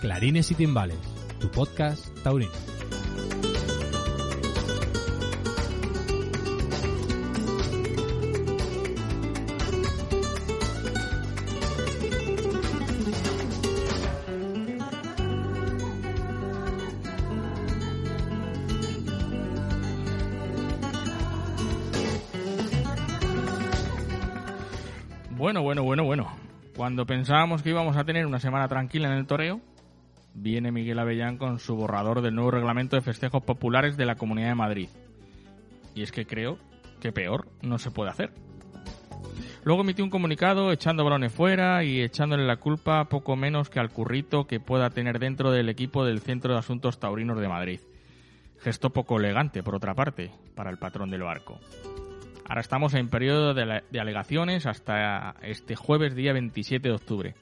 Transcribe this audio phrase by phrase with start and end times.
[0.00, 0.98] Clarines y Timbales,
[1.38, 2.71] tu podcast taurino.
[26.92, 29.62] Cuando pensábamos que íbamos a tener una semana tranquila en el toreo,
[30.34, 34.48] viene Miguel Avellán con su borrador del nuevo reglamento de festejos populares de la Comunidad
[34.48, 34.88] de Madrid.
[35.94, 36.58] Y es que creo
[37.00, 38.34] que peor no se puede hacer.
[39.64, 43.88] Luego emitió un comunicado echando balones fuera y echándole la culpa poco menos que al
[43.88, 47.80] currito que pueda tener dentro del equipo del Centro de Asuntos Taurinos de Madrid.
[48.58, 51.58] Gesto poco elegante, por otra parte, para el patrón del barco.
[52.48, 57.34] Ahora estamos en periodo de, de alegaciones hasta este jueves día 27 de octubre.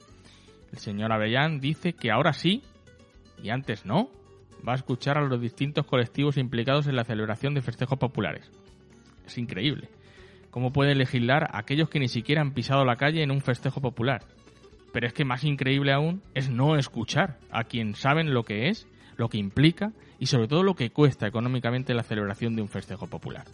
[0.71, 2.63] El señor Avellán dice que ahora sí,
[3.41, 4.09] y antes no,
[4.67, 8.49] va a escuchar a los distintos colectivos implicados en la celebración de festejos populares.
[9.25, 9.89] Es increíble.
[10.49, 14.21] ¿Cómo puede legislar aquellos que ni siquiera han pisado la calle en un festejo popular?
[14.91, 18.87] Pero es que más increíble aún es no escuchar a quien saben lo que es,
[19.15, 23.07] lo que implica y sobre todo lo que cuesta económicamente la celebración de un festejo
[23.07, 23.45] popular.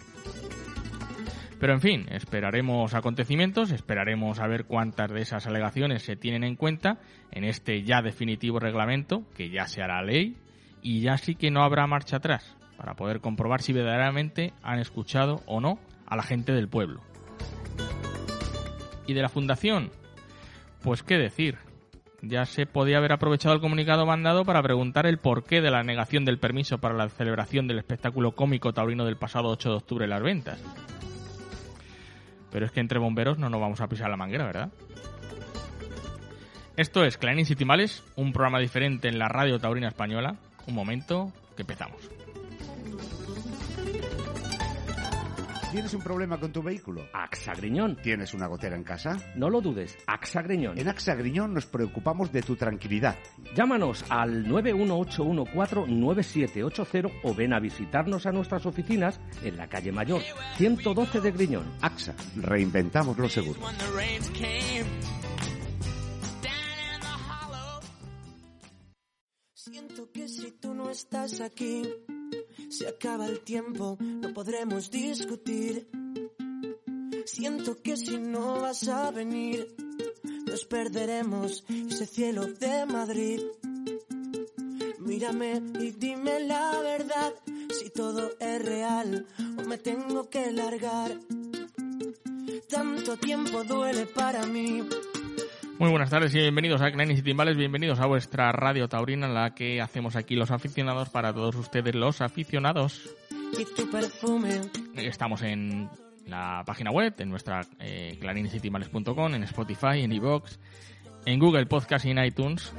[1.59, 6.55] Pero en fin, esperaremos acontecimientos, esperaremos a ver cuántas de esas alegaciones se tienen en
[6.55, 6.99] cuenta
[7.31, 10.37] en este ya definitivo reglamento, que ya se hará ley,
[10.83, 15.41] y ya sí que no habrá marcha atrás, para poder comprobar si verdaderamente han escuchado
[15.47, 17.01] o no a la gente del pueblo.
[19.07, 19.89] ¿Y de la fundación?
[20.83, 21.57] Pues qué decir.
[22.21, 26.25] Ya se podía haber aprovechado el comunicado mandado para preguntar el porqué de la negación
[26.25, 30.09] del permiso para la celebración del espectáculo cómico taurino del pasado 8 de octubre en
[30.09, 30.63] las ventas.
[32.51, 34.69] Pero es que entre bomberos no nos vamos a pisar la manguera, ¿verdad?
[36.75, 40.35] Esto es Clarines y Timales, un programa diferente en la radio taurina española.
[40.67, 42.16] Un momento, que empezamos.
[45.77, 47.05] ¿Tienes un problema con tu vehículo?
[47.13, 47.97] AXA Griñón.
[47.97, 49.15] ¿Tienes una gotera en casa?
[49.35, 50.79] No lo dudes, AXA Griñón.
[50.79, 53.15] En AXA Griñón nos preocupamos de tu tranquilidad.
[53.55, 60.23] Llámanos al 918149780 o ven a visitarnos a nuestras oficinas en la calle Mayor,
[60.55, 61.71] 112 de Griñón.
[61.79, 63.63] AXA, reinventamos los seguros.
[69.53, 71.83] Siento que si tú no estás aquí,
[72.69, 75.87] se acaba el tiempo, no podremos discutir.
[77.25, 79.75] Siento que si no vas a venir,
[80.45, 83.41] nos perderemos ese cielo de Madrid.
[84.99, 87.33] Mírame y dime la verdad,
[87.71, 89.25] si todo es real
[89.57, 91.19] o me tengo que largar.
[92.69, 94.83] Tanto tiempo duele para mí.
[95.79, 99.35] Muy buenas tardes y bienvenidos a Clarines y Timbales, bienvenidos a vuestra radio taurina, en
[99.35, 103.15] la que hacemos aquí los aficionados para todos ustedes los aficionados.
[104.95, 105.87] Estamos en
[106.25, 110.57] la página web, en nuestra eh, clarinesytimales.com, en Spotify, en iVoox,
[111.25, 112.73] en Google Podcast y en iTunes,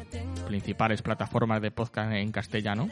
[0.49, 2.89] principales plataformas de podcast en castellano.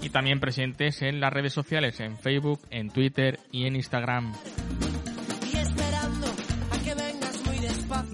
[0.00, 4.32] Y también presentes en las redes sociales, en Facebook, en Twitter y en Instagram.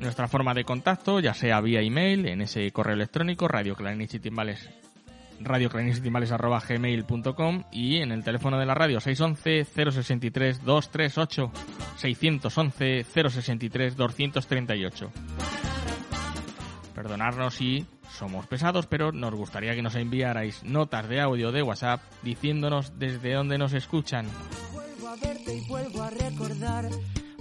[0.00, 4.70] Nuestra forma de contacto, ya sea vía email, en ese correo electrónico, radioclarinesytimbales
[5.40, 11.52] radioclarinesytimbales@gmail.com y en el teléfono de la radio 611 063 238
[11.96, 15.10] 611 063 238.
[16.94, 22.00] Perdonadnos si somos pesados, pero nos gustaría que nos enviarais notas de audio de WhatsApp
[22.22, 24.26] diciéndonos desde dónde nos escuchan.
[25.46, 25.77] Y.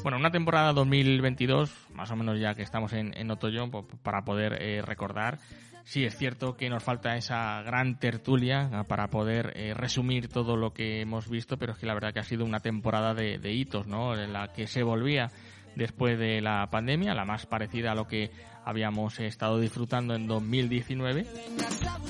[0.04, 3.70] Bueno, una temporada 2022, más o menos ya que estamos en, en otoño,
[4.04, 5.40] para poder eh, recordar,
[5.88, 10.58] Sí, es cierto que nos falta esa gran tertulia ah, para poder eh, resumir todo
[10.58, 13.38] lo que hemos visto, pero es que la verdad que ha sido una temporada de,
[13.38, 14.14] de hitos, ¿no?
[14.14, 15.32] En la que se volvía
[15.78, 18.32] después de la pandemia, la más parecida a lo que
[18.66, 21.26] habíamos estado disfrutando en 2019.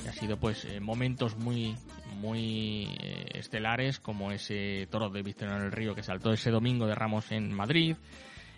[0.03, 1.75] Y ha sido pues eh, momentos muy
[2.17, 6.87] muy eh, estelares como ese toro de Victoria en el Río que saltó ese domingo
[6.87, 7.95] de Ramos en Madrid,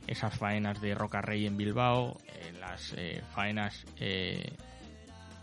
[0.07, 2.95] esas faenas de Roca Rey en Bilbao, eh, las
[3.33, 3.85] faenas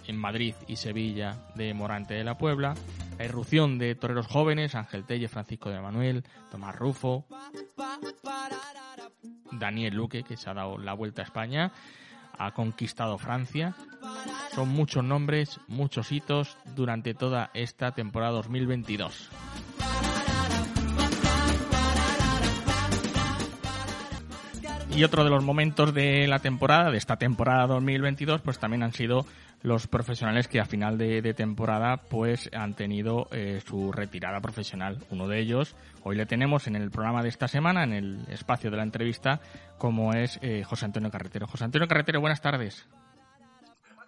[0.06, 2.74] en Madrid y Sevilla de Morante de la Puebla,
[3.18, 7.26] la irrupción de toreros jóvenes, Ángel Telle, Francisco de Manuel, Tomás Rufo,
[9.52, 11.72] Daniel Luque, que se ha dado la vuelta a España,
[12.38, 13.74] ha conquistado Francia.
[14.54, 19.30] Son muchos nombres, muchos hitos durante toda esta temporada 2022.
[24.96, 28.94] Y otro de los momentos de la temporada, de esta temporada 2022, pues también han
[28.94, 29.26] sido
[29.62, 34.98] los profesionales que a final de, temporada pues han tenido eh, su retirada profesional.
[35.10, 38.70] Uno de ellos, hoy le tenemos en el programa de esta semana, en el espacio
[38.70, 39.40] de la entrevista,
[39.76, 41.46] como es eh, José Antonio Carretero.
[41.46, 42.86] José Antonio Carretero, buenas tardes.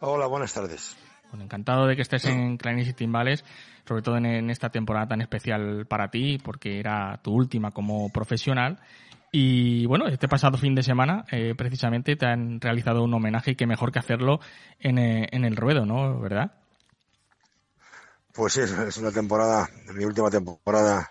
[0.00, 0.96] Hola, buenas tardes.
[1.30, 3.44] Bueno, encantado de que estés en Clarinis y Timbales,
[3.86, 8.80] sobre todo en, esta temporada tan especial para ti, porque era tu última como profesional.
[9.30, 13.56] Y bueno, este pasado fin de semana, eh, precisamente, te han realizado un homenaje y
[13.56, 14.40] qué mejor que hacerlo
[14.78, 16.18] en, eh, en el ruedo, ¿no?
[16.20, 16.52] ¿Verdad?
[18.32, 21.10] Pues sí, es una temporada, mi última temporada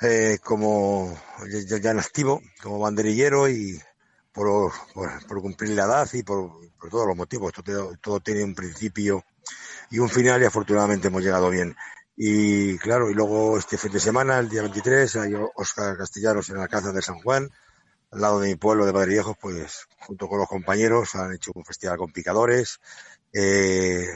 [0.00, 1.16] eh, como
[1.48, 3.80] ya, en activo, como banderillero y
[4.36, 4.70] por,
[5.26, 7.54] por, cumplir la edad y por, por todos los motivos.
[7.54, 9.24] Todo, todo tiene un principio
[9.90, 11.74] y un final y afortunadamente hemos llegado bien.
[12.14, 16.56] Y claro, y luego este fin de semana, el día 23, hay Oscar Castellanos en
[16.56, 17.50] la Alcázar de San Juan,
[18.10, 21.64] al lado de mi pueblo de Padrillejos, pues junto con los compañeros han hecho un
[21.64, 22.78] festival con picadores,
[23.32, 24.06] eh,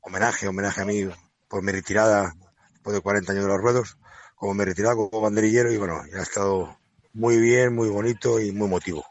[0.00, 1.08] homenaje, homenaje a mí
[1.48, 2.34] por mi retirada
[2.72, 3.98] después de 40 años de los ruedos,
[4.36, 6.78] como me retirado como banderillero y bueno, ha estado
[7.14, 9.04] muy bien, muy bonito y muy motivo.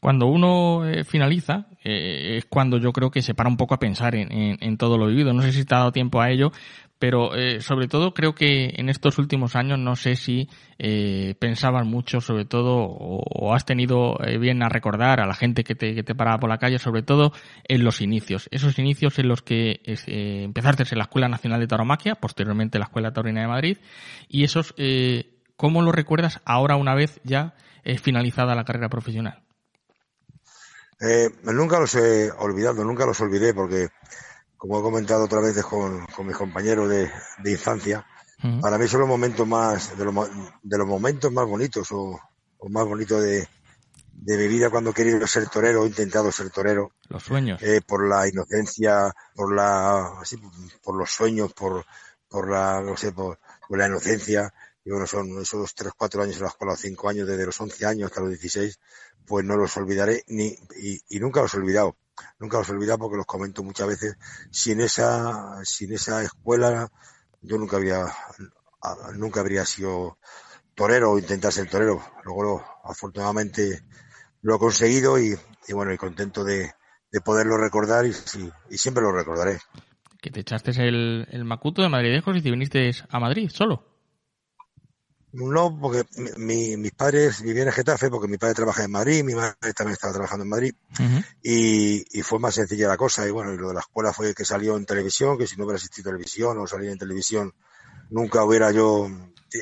[0.00, 3.78] Cuando uno eh, finaliza, eh, es cuando yo creo que se para un poco a
[3.78, 5.32] pensar en, en, todo lo vivido.
[5.32, 6.52] No sé si te ha dado tiempo a ello,
[6.98, 10.48] pero eh, sobre todo creo que en estos últimos años no sé si
[10.78, 15.64] eh, pensabas mucho sobre todo o, has tenido eh, bien a recordar a la gente
[15.64, 17.32] que te, que te paraba por la calle sobre todo
[17.64, 21.68] en los inicios esos inicios en los que eh, empezaste en la Escuela Nacional de
[21.68, 23.78] Tauromaquia posteriormente la Escuela Taurina de Madrid
[24.28, 24.74] y esos
[25.58, 27.54] ¿cómo lo recuerdas ahora una vez ya
[28.02, 29.44] finalizada la carrera profesional?
[31.44, 33.88] nunca los he olvidado nunca los olvidé porque
[34.56, 38.04] como he comentado otra vez con, con mis compañeros de, de infancia,
[38.60, 40.14] para mí son los momentos más, de los,
[40.62, 42.20] de los momentos más bonitos o,
[42.58, 43.48] o más bonitos de,
[44.12, 46.92] de mi vida cuando he querido ser torero, he intentado ser torero.
[47.08, 47.62] Los sueños.
[47.62, 50.36] Eh, por la inocencia, por la, así,
[50.82, 51.84] por los sueños, por,
[52.28, 53.38] por la, no sé, por,
[53.68, 54.52] por la inocencia.
[54.88, 57.84] Y bueno, son esos tres, cuatro años en la escuela, cinco años, desde los once
[57.84, 58.80] años hasta los dieciséis,
[59.26, 61.94] pues no los olvidaré ni, y, nunca los he olvidado
[62.38, 64.16] nunca los he olvidado porque los comento muchas veces.
[64.50, 66.88] Sin esa, sin esa escuela,
[67.42, 68.06] yo nunca había,
[69.14, 70.16] nunca habría sido
[70.74, 72.02] torero o intentar ser torero.
[72.24, 73.82] Luego, afortunadamente,
[74.40, 75.38] lo he conseguido y,
[75.70, 76.72] bueno, y contento de,
[77.12, 78.14] de poderlo recordar y,
[78.70, 79.58] y, siempre lo recordaré.
[80.22, 83.97] Que te echaste el, el Macuto de Madridejos y te viniste a Madrid solo.
[85.32, 86.04] No, porque
[86.38, 89.92] mi, mis padres vivían en Getafe, porque mi padre trabaja en Madrid, mi madre también
[89.92, 90.74] estaba trabajando en Madrid,
[91.42, 93.26] y, y, fue más sencilla la cosa.
[93.26, 95.64] Y bueno, y lo de la escuela fue que salió en televisión, que si no
[95.64, 97.52] hubiera existido televisión o salía en televisión,
[98.08, 99.08] nunca hubiera yo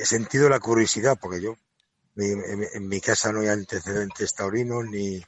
[0.03, 1.55] sentido la curiosidad, porque yo,
[2.15, 5.21] en, en mi casa no hay antecedentes taurinos, ni,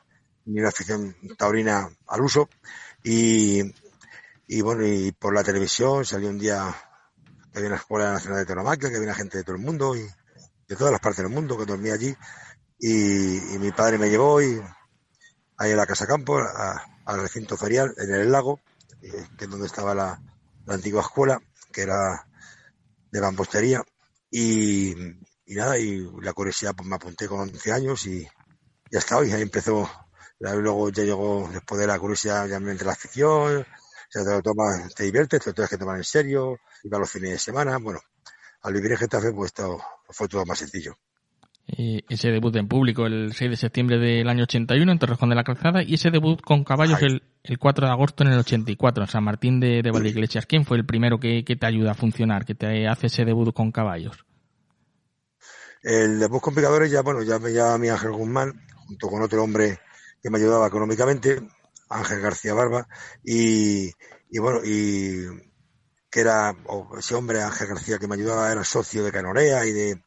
[0.45, 2.49] ni una afición taurina al uso,
[3.03, 3.61] y,
[4.47, 6.73] y bueno, y por la televisión salió un día
[7.51, 10.07] que había una escuela nacional de tauromaquia, que había gente de todo el mundo, y
[10.69, 12.15] de todas las partes del mundo, que dormía allí.
[12.79, 14.61] Y, mi padre me llevó y
[15.57, 16.39] ahí en la Casa Campo,
[17.05, 18.61] al recinto ferial, en el lago,
[19.01, 20.21] eh, que es donde estaba la,
[20.67, 21.41] antigua escuela,
[21.73, 22.27] que era
[23.11, 23.83] de mampostería.
[24.29, 24.91] Y,
[25.45, 28.27] y nada, y la curiosidad pues me apunté con 11 años y
[28.91, 29.89] ya está, y ahí empezó.
[30.39, 34.41] Luego ya llegó, después de la curiosidad, ya me entré la afición, o te lo
[34.43, 37.39] tomas, te diviertes, te lo tienes que tomar en serio, iba a los fines de
[37.39, 37.99] semana, bueno,
[38.61, 40.97] al vivir en Getafe pues todo, fue todo más sencillo.
[41.71, 45.35] Eh, ese debut en público el 6 de septiembre del año 81 en Torrejón de
[45.35, 49.03] la Calzada y ese debut con caballos el, el, 4 de agosto en el 84
[49.03, 50.47] en San Martín de, de Valdeiglesias.
[50.47, 53.53] ¿Quién fue el primero que, que, te ayuda a funcionar, que te hace ese debut
[53.53, 54.25] con caballos?
[55.83, 59.43] El debut con picadores ya, bueno, ya me llama mi Ángel Guzmán, junto con otro
[59.43, 59.79] hombre
[60.23, 61.39] que me ayudaba económicamente,
[61.87, 62.87] Ángel García Barba,
[63.23, 63.91] y,
[64.31, 65.27] y bueno, y
[66.09, 66.55] que era,
[66.97, 70.01] ese hombre Ángel García que me ayudaba, era socio de Canorea y de,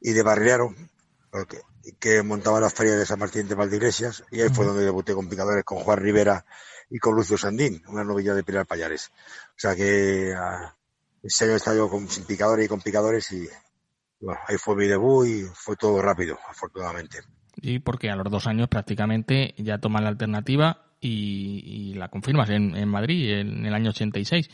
[0.00, 0.74] y de Barriaro,
[1.48, 1.60] que,
[1.98, 5.28] que montaba la feria de San Martín de Valdeiglesias, y ahí fue donde debuté con
[5.28, 6.44] picadores con Juan Rivera
[6.90, 9.10] y con Lucio Sandín, una novilla de Pilar Payares.
[9.50, 10.68] O sea que uh,
[11.22, 13.46] ese año estaba yo con, sin picadores y con picadores y
[14.20, 17.18] bueno, ahí fue mi debut y fue todo rápido, afortunadamente.
[17.56, 22.50] Y porque a los dos años prácticamente ya tomas la alternativa y, y la confirmas
[22.50, 24.48] en, en, Madrid en el año 86.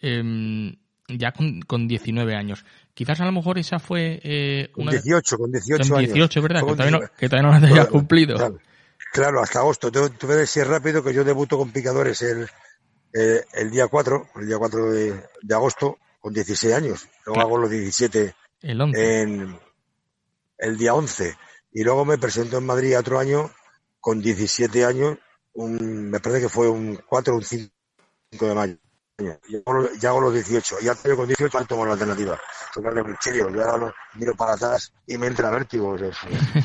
[0.00, 0.76] Eh,
[1.08, 2.64] ya con, con 19 años.
[2.94, 4.92] Quizás a lo mejor esa fue eh, una...
[4.92, 6.60] Con 18, con 18 con 18, ¿verdad?
[6.60, 8.36] Que todavía, no, que todavía, no, la habías cumplido.
[8.36, 8.58] Claro,
[9.12, 9.90] claro, hasta agosto.
[9.90, 12.48] Ves si es rápido que yo debuto con picadores el,
[13.12, 17.08] el, el día 4, el día 4 de, de agosto, con 16 años.
[17.24, 17.48] Luego claro.
[17.48, 19.22] hago los 17 el 11.
[19.22, 19.58] en
[20.58, 21.36] el día 11.
[21.72, 23.50] Y luego me presento en Madrid otro año
[24.00, 25.18] con 17 años,
[25.52, 27.70] un, me parece que fue un 4 o un 5
[28.38, 28.76] de mayo.
[29.18, 30.76] Ya hago, ya hago los 18.
[30.82, 32.38] Y antes con 18 tomo la alternativa.
[32.74, 33.48] Tomarle un chillo.
[33.48, 35.96] Yo ahora miro para atrás y me entra vértigo.
[35.96, 36.16] Es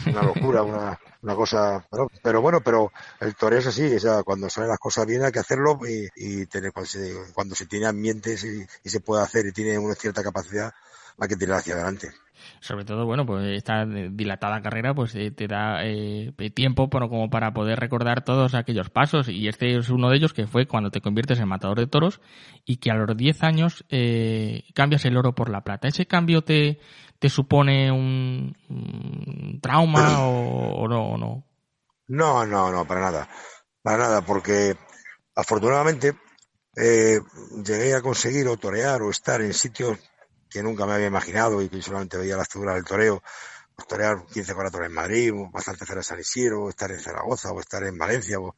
[0.06, 1.88] una locura, una, una cosa.
[1.90, 2.92] Pero, pero, bueno, pero
[3.22, 3.96] el toreo es así.
[3.96, 7.16] O sea, cuando salen las cosas bien hay que hacerlo y, y tener, cuando, se,
[7.34, 10.74] cuando se tiene ambientes y, y se puede hacer y tiene una cierta capacidad,
[11.20, 12.12] hay que tirar hacia adelante
[12.62, 17.30] sobre todo, bueno, pues esta dilatada carrera pues eh, te da eh, tiempo pero como
[17.30, 20.92] para poder recordar todos aquellos pasos y este es uno de ellos que fue cuando
[20.92, 22.22] te conviertes en matador de toros
[22.64, 25.88] y que a los 10 años eh, cambias el oro por la plata.
[25.88, 26.80] ¿Ese cambio te,
[27.18, 31.44] te supone un, trauma o, o, no, o no?
[32.08, 33.28] No, no, no, para nada.
[33.82, 34.78] Para nada, porque
[35.36, 36.14] afortunadamente
[36.76, 37.20] eh,
[37.66, 39.98] llegué a conseguir o torear o estar en sitios
[40.52, 43.24] que nunca me había imaginado y que solamente veía las figuras del toreo,
[43.76, 47.52] pues torear 15 coratones en Madrid, bastante hacer en San Isidro, o estar en Zaragoza,
[47.52, 48.56] o estar en Valencia, o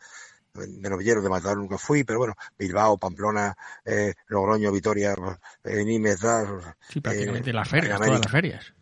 [0.53, 5.15] de novillero de matador nunca fui, pero bueno, Bilbao, Pamplona, eh, Logroño, Vitoria,
[5.63, 6.19] eh, Nimes,
[6.89, 8.73] sí, prácticamente eh, las ferias, todas las ferias.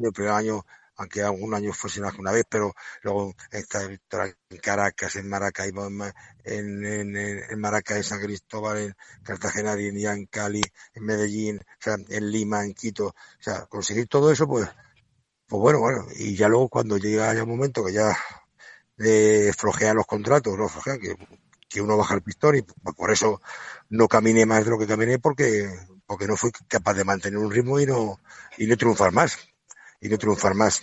[0.00, 0.64] El primer año
[0.96, 6.02] aunque algún año fuese una vez, pero luego esta victoria en Caracas, en Maracaibo, en,
[6.44, 10.62] en, en, en San Cristóbal, en Cartagena en Cali,
[10.94, 14.68] en Medellín, o sea, en Lima, en Quito, o sea, conseguir todo eso, pues,
[15.46, 18.16] pues bueno, bueno, y ya luego cuando llega ya un momento que ya
[18.96, 21.16] le flojean los contratos, no flojean, que,
[21.68, 23.40] que uno baja el pistón y pues por eso
[23.88, 25.68] no caminé más de lo que caminé porque,
[26.06, 28.20] porque no fui capaz de mantener un ritmo y no,
[28.58, 29.38] y no triunfar más
[30.02, 30.82] y no triunfar más.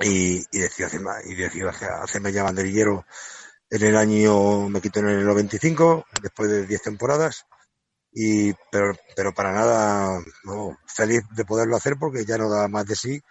[0.00, 1.70] Y, y y decía
[2.02, 3.06] hacerme ya banderillero
[3.70, 7.46] en el año, me quito en el 95, después de 10 temporadas,
[8.12, 10.22] y, pero, pero para nada,
[10.86, 13.22] feliz de poderlo hacer porque ya no daba más de sí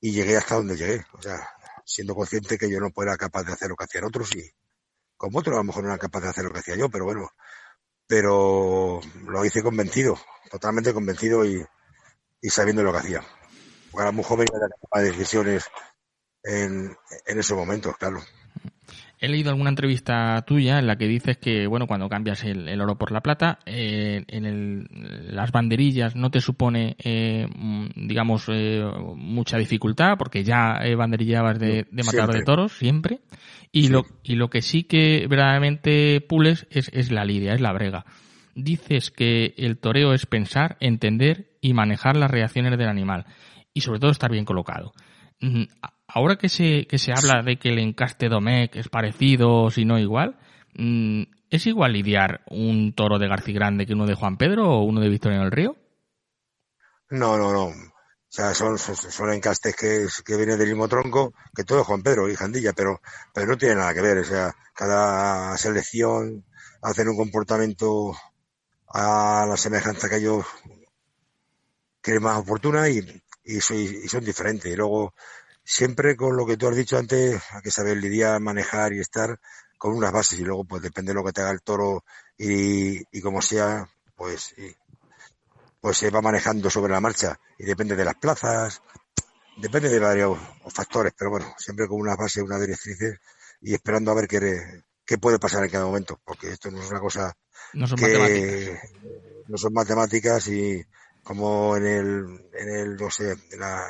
[0.00, 1.04] y llegué hasta donde llegué.
[1.12, 1.46] O sea,
[1.84, 4.50] siendo consciente que yo no era capaz de hacer lo que hacían otros y
[5.16, 7.04] como otros a lo mejor no era capaz de hacer lo que hacía yo, pero
[7.04, 7.28] bueno,
[8.06, 10.18] pero lo hice convencido,
[10.50, 11.66] totalmente convencido y
[12.50, 13.24] sabiendo lo que hacía
[13.92, 15.70] joven y era capaz de decisiones
[16.44, 16.96] en,
[17.26, 18.20] en esos momentos, claro.
[19.22, 22.80] He leído alguna entrevista tuya en la que dices que, bueno, cuando cambias el, el
[22.80, 24.88] oro por la plata, eh, en el,
[25.32, 27.46] las banderillas no te supone, eh,
[27.94, 28.82] digamos, eh,
[29.14, 33.20] mucha dificultad, porque ya banderillabas de, de matador de toros siempre.
[33.70, 33.92] Y, sí.
[33.92, 38.04] lo, y lo que sí que verdaderamente pules es, es la lidia, es la brega.
[38.56, 43.26] Dices que el toreo es pensar, entender y manejar las reacciones del animal
[43.74, 44.92] y sobre todo estar bien colocado.
[46.06, 49.98] Ahora que se, que se habla de que el encaste Domecq es parecido, si no
[49.98, 50.38] igual,
[51.50, 55.00] ¿es igual lidiar un toro de García Grande que uno de Juan Pedro o uno
[55.00, 55.76] de Victoria del Río?
[57.10, 57.66] No, no, no.
[58.32, 62.02] O sea, son, son, son encastes que, que vienen del mismo tronco que todo Juan
[62.02, 63.02] Pedro y Jandilla, pero,
[63.34, 64.18] pero no tiene nada que ver.
[64.18, 66.44] O sea, cada selección
[66.80, 68.14] hacen un comportamiento
[68.88, 70.46] a la semejanza que ellos
[72.00, 74.72] creen más oportuna y, y, soy, y son diferentes.
[74.72, 75.14] Y luego,
[75.64, 79.38] siempre con lo que tú has dicho antes, hay que saber lidiar, manejar y estar
[79.78, 82.04] con unas bases y luego pues depende de lo que te haga el toro
[82.38, 84.76] y, y como sea, pues, y,
[85.80, 88.80] pues se va manejando sobre la marcha y depende de las plazas,
[89.56, 93.18] depende de varios factores, pero bueno, siempre con unas bases, unas directrices
[93.60, 96.88] y esperando a ver qué, qué puede pasar en cada momento, porque esto no es
[96.88, 97.36] una cosa
[97.72, 98.90] no son que matemáticas.
[99.48, 100.84] no son matemáticas y
[101.22, 102.24] como en el,
[102.58, 103.82] en el, no sé, en la,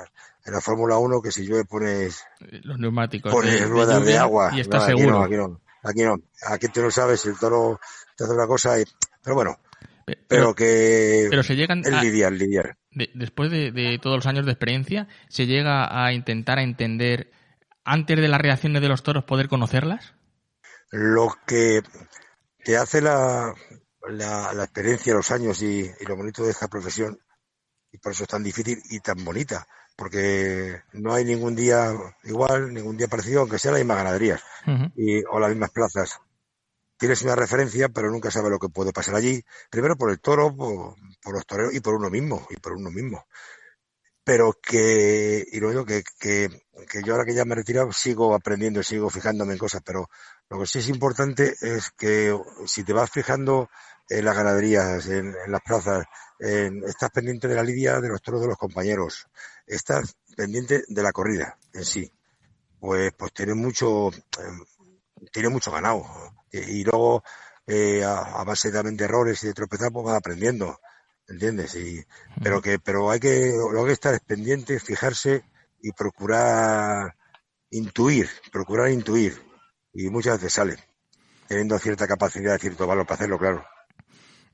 [0.44, 2.24] en la Fórmula 1 que si llueve pones
[2.64, 5.18] los neumáticos pones de, ruedas de, agua y aquí seguro.
[5.18, 7.80] no, aquí no aquí no aquí tú no sabes el toro
[8.16, 8.84] te hace una cosa y
[9.22, 9.58] pero bueno
[10.04, 14.16] Pe- pero, que pero se llegan el a- lidiar lidiar de- después de, de todos
[14.16, 17.30] los años de experiencia, se llega a intentar a entender
[17.84, 20.14] antes de las reacciones de los toros poder conocerlas.
[20.90, 21.82] lo que
[22.64, 23.54] te hace la,
[24.08, 27.18] la, la experiencia, los años y, y, lo bonito de esta profesión,
[27.90, 29.66] y por eso es tan difícil y tan bonita,
[29.96, 31.92] porque no hay ningún día
[32.24, 34.92] igual, ningún día parecido, aunque sea las mismas ganaderías uh -huh.
[34.96, 36.18] y, o las mismas plazas.
[36.96, 39.44] Tienes una referencia, pero nunca sabes lo que puede pasar allí.
[39.70, 42.90] Primero por el toro, por, por los toreros y por uno mismo, y por uno
[42.90, 43.26] mismo
[44.24, 46.48] pero que, y luego que, que,
[46.88, 50.08] que yo ahora que ya me he retirado sigo aprendiendo, sigo fijándome en cosas, pero
[50.48, 53.68] lo que sí es importante es que si te vas fijando
[54.08, 56.06] en las ganaderías, en, en las plazas,
[56.38, 59.26] en, estás pendiente de la lidia de los toros de los compañeros,
[59.66, 62.12] estás pendiente de la corrida en sí,
[62.80, 66.04] pues, pues tiene mucho, eh, tiene mucho ganado.
[66.50, 67.22] Y, y luego,
[67.66, 70.78] eh, a, a, base también de errores y de tropezar, pues vas aprendiendo.
[71.28, 71.74] ¿entiendes?
[71.76, 72.04] Y,
[72.42, 75.44] pero que, pero hay que, lo que estar es pendiente, fijarse
[75.80, 77.16] y procurar
[77.70, 79.40] intuir, procurar intuir.
[79.92, 80.76] Y muchas veces sale,
[81.48, 83.64] teniendo cierta capacidad, cierto valor para hacerlo, claro.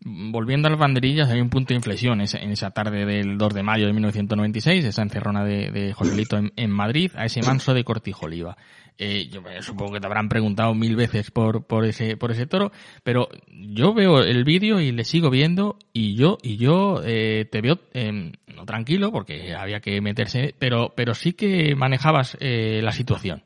[0.05, 3.63] Volviendo a las banderillas, hay un punto de inflexión en esa tarde del 2 de
[3.65, 8.27] mayo de 1996, esa encerrona de, de Joselito en, Madrid, a ese manso de Cortijo
[8.27, 8.57] Oliva.
[8.97, 12.71] Eh, yo supongo que te habrán preguntado mil veces por, por ese, por ese toro,
[13.03, 17.61] pero yo veo el vídeo y le sigo viendo y yo, y yo eh, te
[17.61, 22.93] veo eh, no tranquilo porque había que meterse, pero, pero sí que manejabas eh, la
[22.93, 23.45] situación.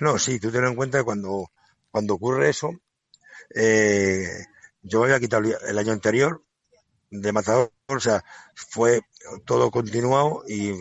[0.00, 2.70] No, sí, tú ten en cuenta que cuando ocurre eso,
[3.54, 4.44] eh,
[4.82, 6.42] yo me había quitado el año anterior
[7.10, 8.22] de matador, o sea,
[8.54, 9.00] fue
[9.46, 10.78] todo continuado y, y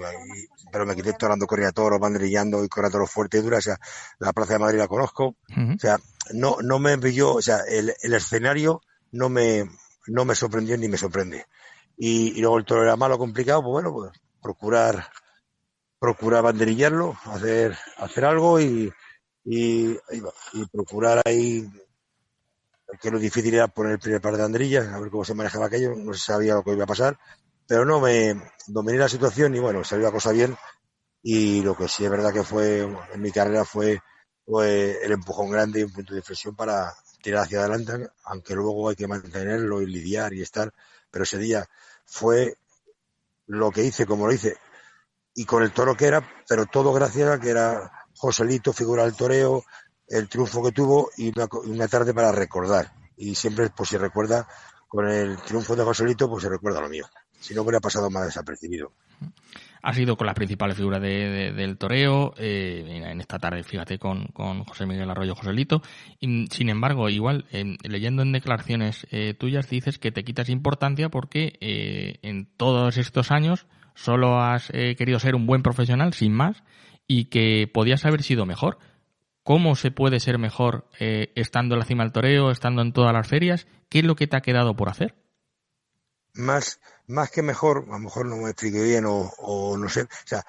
[0.72, 3.80] pero me quité torando corría toro, banderillando y corría toro fuerte y dura, o sea,
[4.20, 5.76] la Plaza de Madrid la conozco, uh -huh.
[5.76, 5.98] o sea,
[6.34, 8.82] no, no me pilló, o sea, el, el, escenario
[9.12, 9.64] no me,
[10.08, 11.46] no me sorprendió ni me sorprende.
[11.98, 15.10] Y, y luego el toro era malo, complicado, pues bueno, pues procurar,
[16.00, 18.92] procurar banderillarlo, hacer, hacer algo y,
[19.46, 19.98] y,
[20.54, 21.66] y procurar ahí
[23.02, 25.66] que lo difícil era poner el primer par de banderillas, a ver cómo se manejaba
[25.68, 27.20] aquello, no se sabía lo que iba a pasar,
[27.68, 28.36] pero no me
[28.68, 30.56] dominé la situación y bueno, salió la cosa bien.
[31.22, 32.82] Y lo que sí es verdad que fue
[33.14, 34.00] en mi carrera fue,
[34.46, 38.90] fue el empujón grande y un punto de inflexión para tirar hacia adelante, aunque luego
[38.90, 40.74] hay que mantenerlo y lidiar y estar,
[41.12, 41.68] pero ese día
[42.06, 42.56] fue
[43.48, 44.56] lo que hice como lo hice.
[45.34, 49.16] Y con el toro que era, pero todo gracias a que era Joselito, figura del
[49.16, 49.64] toreo,
[50.08, 51.32] el triunfo que tuvo y
[51.66, 52.92] una, tarde para recordar.
[53.18, 54.48] Y siempre, pues si recuerda,
[54.88, 57.06] con el triunfo de Joselito, pues se recuerda lo mío.
[57.40, 58.92] Si no hubiera pasado más desapercibido.
[59.84, 64.00] Ha sido con las principales figuras de, de, del toreo, eh, en esta tarde, fíjate,
[64.00, 65.82] con, con José Miguel Arroyo Joselito.
[66.20, 67.46] Y, sin embargo, igual,
[67.84, 73.32] leyendo en declaraciones eh, tuyas, dices que te quitas importancia porque eh, en todos estos
[73.32, 73.68] años
[73.98, 76.64] solo has eh, querido ser un buen profesional, sin más,
[77.08, 78.78] y que podías haber sido mejor.
[79.48, 83.14] ¿Cómo se puede ser mejor eh, estando en la cima del toreo, estando en todas
[83.14, 83.66] las ferias?
[83.88, 85.16] ¿Qué es lo que te ha quedado por hacer?
[86.34, 90.02] Más, más que mejor, a lo mejor no me expliqué bien o, o no sé,
[90.02, 90.44] o sea,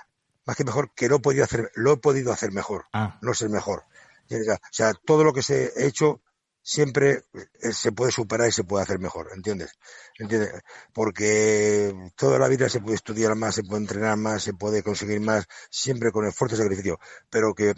[0.45, 3.21] más que mejor que lo he podido hacer, lo he podido hacer mejor, ah.
[3.23, 3.85] no ser mejor.
[4.33, 6.21] O sea, todo lo que se ha hecho
[6.61, 7.23] siempre
[7.71, 9.79] se puede superar y se puede hacer mejor, ¿entiendes?
[10.19, 10.61] ¿Entiendes?
[10.93, 15.21] Porque toda la vida se puede estudiar más, se puede entrenar más, se puede conseguir
[15.21, 16.99] más, siempre con esfuerzo y sacrificio,
[17.31, 17.75] pero que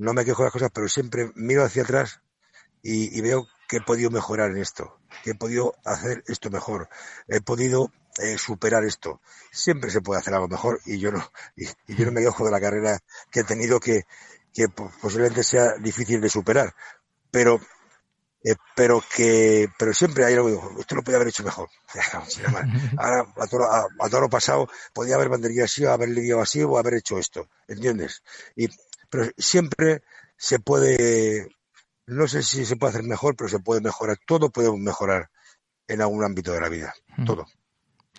[0.00, 2.22] no me quejo de las cosas, pero siempre miro hacia atrás
[2.82, 6.88] y, veo que he podido mejorar en esto, que he podido hacer esto mejor,
[7.28, 9.20] he podido eh, superar esto.
[9.52, 11.22] Siempre se puede hacer algo mejor y yo no,
[11.56, 12.98] y, yo no me quejo de la carrera
[13.30, 14.04] que he tenido que,
[14.54, 16.74] que posiblemente sea difícil de superar,
[17.30, 17.60] pero
[18.42, 21.68] eh, pero que pero siempre hay algo esto lo podía haber hecho mejor
[22.96, 26.62] ahora a todo, a, todo lo pasado podía haber banderilla así o haber lidiado así
[26.62, 28.22] o haber hecho esto ¿entiendes?
[28.56, 28.66] y
[29.10, 30.02] pero siempre
[30.36, 31.48] se puede,
[32.06, 34.16] no sé si se puede hacer mejor, pero se puede mejorar.
[34.26, 35.30] Todo podemos mejorar
[35.86, 36.94] en algún ámbito de la vida.
[37.26, 37.46] Todo.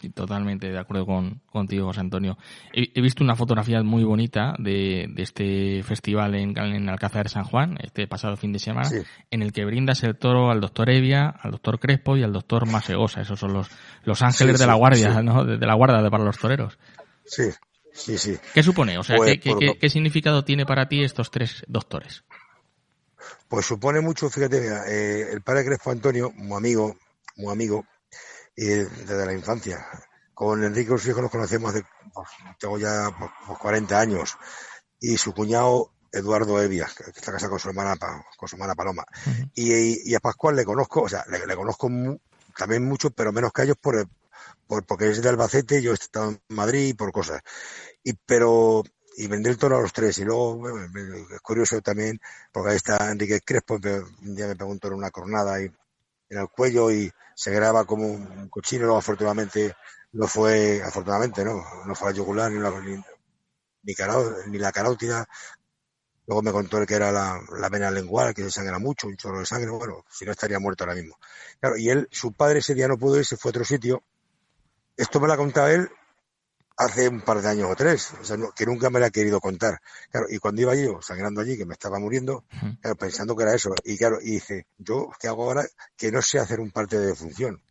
[0.02, 2.38] Sí, totalmente de acuerdo con, contigo, José Antonio.
[2.74, 7.30] He, he, visto una fotografía muy bonita de, de este festival en, en, Alcázar de
[7.30, 9.04] San Juan, este pasado fin de semana, sí.
[9.30, 12.68] en el que brindas el toro al doctor Evia, al doctor Crespo y al doctor
[12.68, 13.22] Masegosa.
[13.22, 13.70] Esos son los,
[14.04, 15.46] los ángeles sí, de la guardia, ¿no?
[15.46, 16.80] De, de, la guarda para los toreros.
[17.24, 17.44] Sí,
[17.94, 18.38] Sí, sí.
[18.54, 18.98] ¿Qué supone?
[18.98, 22.24] O sea, pues, ¿qué, qué, qué, significado tiene para ti estos tres doctores?
[23.48, 26.96] Pues supone mucho, fíjate, mira, eh, el padre Crespo Antonio, muy amigo,
[27.36, 27.86] muy amigo,
[28.56, 29.86] eh, desde la infancia.
[30.34, 32.28] Con Enrique los hijos nos conocemos hace, pues,
[32.60, 33.10] tengo ya
[33.46, 34.38] pues, 40 años.
[35.00, 37.98] Y su cuñado, Eduardo Evia, que está casado con su hermana,
[38.38, 39.04] con su hermana Paloma.
[39.26, 39.52] Uh -huh.
[39.56, 42.18] y, y, a Pascual le conozco, o sea, le, le conozco mu
[42.58, 44.08] también mucho, pero menos que ellos por,
[44.68, 47.42] por, porque es de Albacete, yo he estado en Madrid por cosas.
[48.04, 48.84] Y, pero
[49.18, 50.18] y vendí el toro a los tres.
[50.20, 52.20] Y luego, es curioso también,
[52.52, 55.72] porque ahí está Enrique Crespo, un día me preguntó en una cornada y,
[56.32, 59.76] en el cuello y se graba como un cochino, luego afortunadamente
[60.14, 63.04] no fue, afortunadamente no, no fue la yugular ni la, ni,
[64.48, 65.28] ni, la carótida.
[66.26, 69.40] Luego me contó que era la, la vena lengual, que se sangra mucho, un chorro
[69.40, 71.18] de sangre, bueno, si no estaría muerto ahora mismo.
[71.60, 74.04] Claro, y él, su padre ese día no pudo ir, se fue a otro sitio.
[75.02, 75.90] Esto me lo ha contado él
[76.78, 79.42] hace un par de años o tres, o sea, que nunca me la ha querido
[79.42, 79.82] contar.
[80.12, 82.46] Claro, y cuando iba yo sangrando allí, que me estaba muriendo,
[82.82, 85.66] claro, pensando que era eso, y claro, y dice, yo, ¿qué hago ahora?
[85.98, 87.64] Que no sé hacer un parte de función.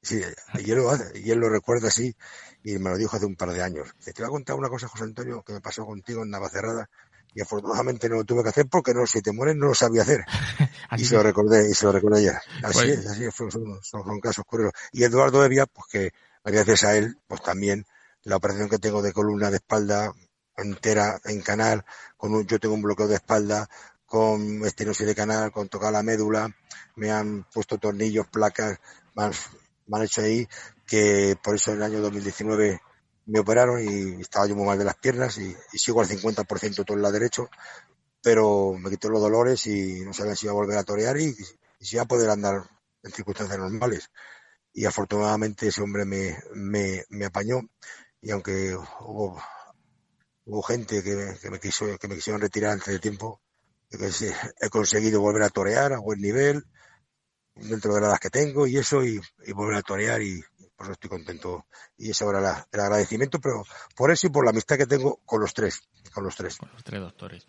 [0.00, 0.22] Sí,
[0.54, 2.16] y él lo hace, y él lo recuerda así,
[2.64, 3.94] y me lo dijo hace un par de años.
[4.02, 6.88] Te voy a contar una cosa, José Antonio, que me pasó contigo en Navacerrada,
[7.34, 10.02] y afortunadamente no lo tuve que hacer porque no, si te mueres no lo sabía
[10.02, 10.24] hacer.
[10.96, 12.36] y se lo recordé, y se lo recordé ayer.
[12.62, 13.50] Así pues es, así es, son,
[13.82, 14.72] son, casos curiosos.
[14.92, 16.12] Y Eduardo Evia, pues que
[16.52, 17.86] gracias a él, pues también
[18.22, 20.12] la operación que tengo de columna de espalda
[20.56, 21.84] entera en canal,
[22.16, 23.68] con un, yo tengo un bloqueo de espalda,
[24.06, 26.54] con estenosis de canal, con tocar la médula,
[26.94, 28.78] me han puesto tornillos, placas,
[29.14, 30.48] me han, hecho ahí
[30.86, 32.80] que por eso en el año 2019
[33.26, 36.96] me operaron y estaba yo muy mal de las piernas y, sigo al 50% todo
[36.96, 37.50] el lado derecho,
[38.22, 41.34] pero me quitó los dolores y no sabía si iba a volver a torear y,
[41.80, 42.62] y si iba a poder andar
[43.02, 44.10] en circunstancias normales.
[44.76, 47.62] Y afortunadamente ese hombre me, me, me apañó.
[48.20, 49.42] Y aunque hubo,
[50.44, 53.40] hubo gente que, que, me quiso, que me quisieron retirar antes de tiempo,
[53.88, 53.96] que
[54.60, 56.66] he conseguido volver a torear a buen nivel,
[57.54, 60.44] dentro de las que tengo y eso, y, y volver a torear y
[60.76, 61.66] por eso estoy contento.
[61.96, 63.64] Y es ahora la, el agradecimiento, pero
[63.96, 66.58] por eso y por la amistad que tengo con los tres, con los tres.
[66.58, 67.46] Con los tres doctores.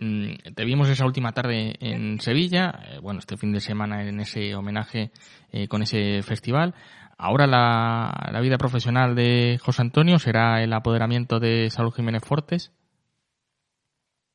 [0.00, 4.20] Mm, te vimos esa última tarde en Sevilla, eh, bueno, este fin de semana en
[4.20, 5.12] ese homenaje
[5.52, 6.74] eh, con ese festival.
[7.18, 12.72] Ahora la, vida profesional de José Antonio será el apoderamiento de Saúl Jiménez Fortes.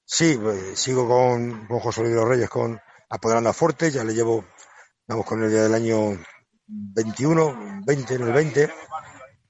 [0.06, 2.80] Sí, pues, sigo con, con José Luis Reyes con
[3.10, 4.46] apoderando a Fortes, ya le llevo,
[5.08, 6.20] vamos con el día del año
[6.68, 8.74] 21, 20 en el 20,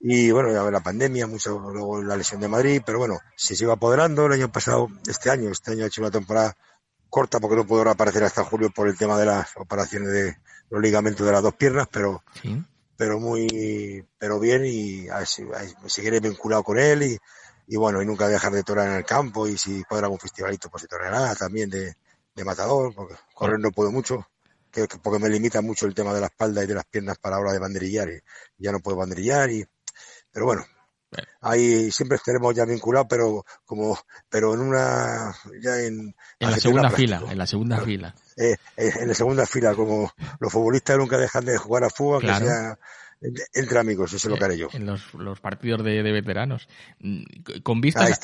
[0.02, 3.72] y bueno, ya la pandemia, mucho, luego la lesión de Madrid, pero bueno, se sigue
[3.72, 6.56] apoderando, el año pasado, este año, este año ha hecho una temporada
[7.10, 10.38] corta porque no puedo reaparecer hasta julio por el tema de las operaciones de
[10.70, 12.62] los ligamentos de las dos piernas, pero ¿Sí?
[12.98, 17.18] pero muy, pero bien y a, a, seguiré vinculado con él y,
[17.68, 20.70] y, bueno, y nunca dejar de torar en el campo y si puedo algún festivalito
[20.70, 21.96] pues se tornará también de,
[22.36, 24.28] de matador, porque correr no puedo mucho,
[24.76, 27.38] que, porque me limita mucho el tema de la espalda y de las piernas para
[27.38, 28.20] la hora de banderillar y
[28.58, 29.66] ya no puedo banderillar y,
[30.32, 30.66] pero bueno,
[31.42, 33.98] Ahí siempre estaremos ya vinculados, pero como,
[34.30, 38.16] pero en una, ya en, en la segunda fila, en la segunda fila.
[38.36, 42.22] Eh, eh, en la segunda fila, como los futbolistas nunca dejan de jugar a fútbol,
[42.22, 42.78] que sea
[43.54, 44.68] entre amigos, eso es lo que haré yo.
[44.74, 46.68] En los, los partidos de, de, veteranos.
[47.00, 47.24] Mm,
[47.64, 48.20] ¿Con vistas,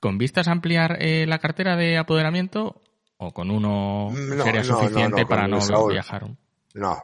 [0.00, 2.82] ¿Con vistas a ampliar eh, la cartera de apoderamiento
[3.18, 6.26] o con uno sería suficiente para no viajar?
[6.74, 7.02] No,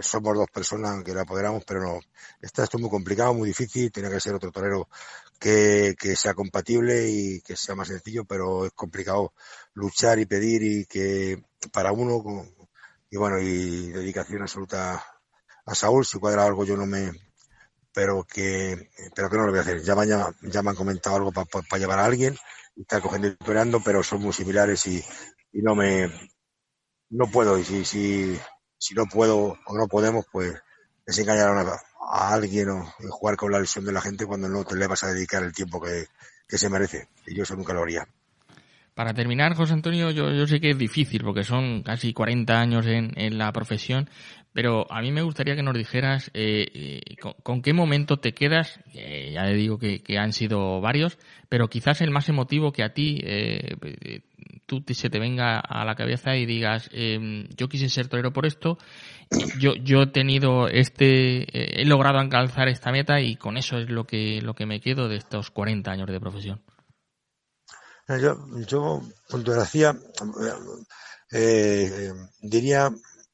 [0.00, 2.00] somos dos personas que la apoderamos, pero no.
[2.40, 3.90] Está esto muy complicado, muy difícil.
[3.90, 4.88] Tiene que ser otro torero
[5.38, 9.32] que, que sea compatible y que sea más sencillo, pero es complicado
[9.74, 12.22] luchar y pedir y que para uno,
[13.10, 15.02] y bueno, y dedicación absoluta
[15.64, 16.04] a Saúl.
[16.04, 17.12] Si cuadra algo, yo no me.
[17.92, 19.82] Pero que, pero que no lo voy a hacer.
[19.82, 22.36] Ya, mañana, ya me han comentado algo para llevar a alguien
[22.82, 25.02] está cogiendo y toreando, pero son muy similares y,
[25.52, 26.10] y no me.
[27.10, 27.58] No puedo.
[27.58, 28.38] Y si, si,
[28.78, 30.54] si no puedo o no podemos, pues
[31.06, 31.80] es engañar a,
[32.12, 35.04] a alguien o jugar con la lesión de la gente cuando no te le vas
[35.04, 36.06] a dedicar el tiempo que,
[36.48, 37.08] que se merece.
[37.26, 38.06] Y yo eso nunca lo haría.
[38.94, 42.86] Para terminar, José Antonio, yo, yo sé que es difícil porque son casi 40 años
[42.86, 44.10] en, en la profesión,
[44.52, 48.32] pero a mí me gustaría que nos dijeras eh, eh con, con, qué momento te
[48.32, 52.82] quedas, eh, ya le digo que, han sido varios, pero quizás el más emotivo que
[52.82, 54.22] a ti eh,
[54.66, 58.32] tú te, se te venga a la cabeza y digas, em, yo quise ser torero
[58.32, 58.78] por esto,
[59.58, 64.04] yo, yo he tenido este, he logrado alcanzar esta meta y con eso es lo
[64.04, 66.62] que, lo que me quedo de estos 40 años de profesión.
[68.18, 68.36] Yo,
[68.66, 69.96] yo fotografía,
[71.30, 72.90] eh, diría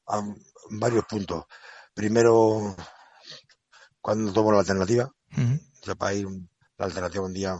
[0.07, 0.21] a
[0.69, 1.45] varios puntos.
[1.93, 2.75] Primero,
[4.01, 5.59] cuando tomo la alternativa, uh -huh.
[5.83, 6.27] ya para ir
[6.77, 7.59] la alternativa un día,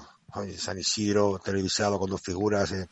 [0.58, 2.88] San Isidro, televisado con dos figuras, eh,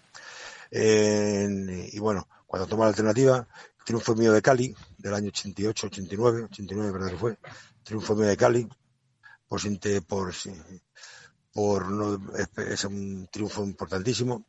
[0.71, 3.47] eh, y bueno, cuando tomo la alternativa,
[3.86, 7.38] triunfo mío de Cali, del año 88, 89, 89 verdad que fue,
[7.84, 8.67] triunfo mío de Cali,
[9.47, 9.62] por,
[10.08, 10.34] por,
[11.54, 12.19] por no,
[12.58, 14.45] es, un triunfo importantísimo.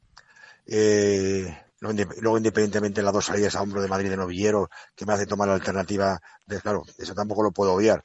[0.67, 5.13] Eh, luego, independientemente de las dos salidas a hombro de Madrid de Novillero, que me
[5.13, 8.05] hace tomar la alternativa, de, claro, eso tampoco lo puedo obviar.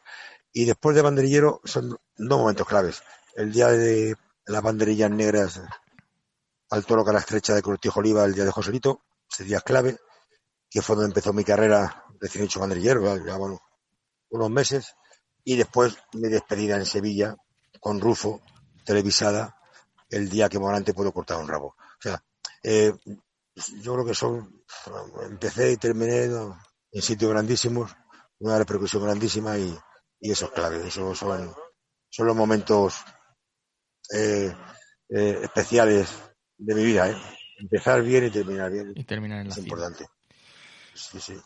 [0.53, 3.01] Y después de Banderillero son dos momentos claves.
[3.35, 5.61] El día de, las banderillas negras
[6.69, 9.97] al toro cara estrecha de Cortijo Oliva el día de Joselito, ese día clave,
[10.69, 13.61] que fue donde empezó mi carrera recién hecho banderillero, ya bueno,
[14.29, 14.95] unos meses,
[15.43, 17.35] y después mi despedida en Sevilla
[17.79, 18.41] con Rufo,
[18.85, 19.57] televisada,
[20.09, 21.67] el día que Morante pudo cortar un rabo.
[21.67, 22.23] O sea,
[22.63, 22.93] eh,
[23.55, 24.63] yo creo que son,
[25.29, 27.91] empecé y terminé en sitios grandísimos,
[28.39, 29.77] una repercusión grandísima y,
[30.19, 31.53] y eso es clave, eso son,
[32.09, 33.03] son los momentos
[34.13, 34.53] eh,
[35.09, 36.09] eh, especiales
[36.57, 37.17] de mi vida, ¿eh?
[37.59, 38.93] Empezar bien y terminar bien.
[38.95, 40.07] Y terminar en la Es importante.
[40.93, 41.39] Sí, sí.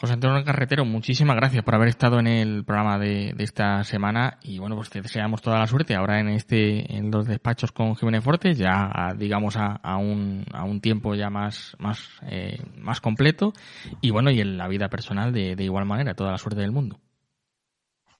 [0.00, 4.60] José Antonio Carretero, muchísimas gracias por haber estado en el programa de, esta semana y
[4.60, 8.22] bueno, pues te deseamos toda la suerte ahora en este, en los despachos con Jiménez
[8.22, 11.98] Fortes, ya digamos a, a, un, a un tiempo ya más, más,
[12.30, 13.52] eh, más completo
[14.00, 16.70] y bueno, y en la vida personal de, de igual manera, toda la suerte del
[16.70, 17.00] mundo.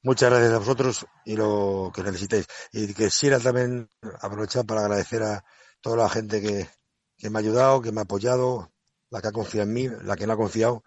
[0.02, 2.48] Muchas gracias a vosotros y lo que necesitéis.
[2.72, 3.88] Y quisiera también
[4.20, 5.44] aprovechar para agradecer a
[5.80, 6.68] toda la gente que,
[7.16, 8.72] que me ha ayudado, que me ha apoyado,
[9.10, 10.82] la que ha confiado en mí, la que no ha confiado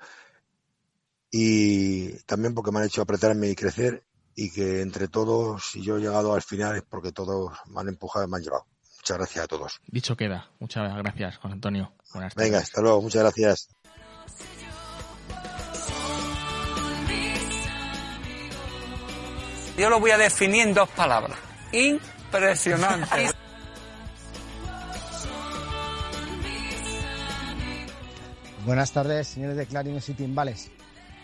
[1.31, 4.03] y también porque me han hecho apretarme y crecer
[4.35, 7.87] y que entre todos, si yo he llegado al final es porque todos me han
[7.87, 8.65] empujado y me han llevado.
[8.97, 9.81] Muchas gracias a todos.
[9.87, 10.51] Dicho queda.
[10.59, 11.93] Muchas gracias, José Antonio.
[12.13, 13.01] Buenas Venga, hasta luego.
[13.01, 13.69] Muchas gracias.
[19.77, 21.39] Yo lo voy a definir en dos palabras.
[21.71, 23.31] Impresionante.
[28.65, 30.69] Buenas tardes, señores de Clarines y Timbales.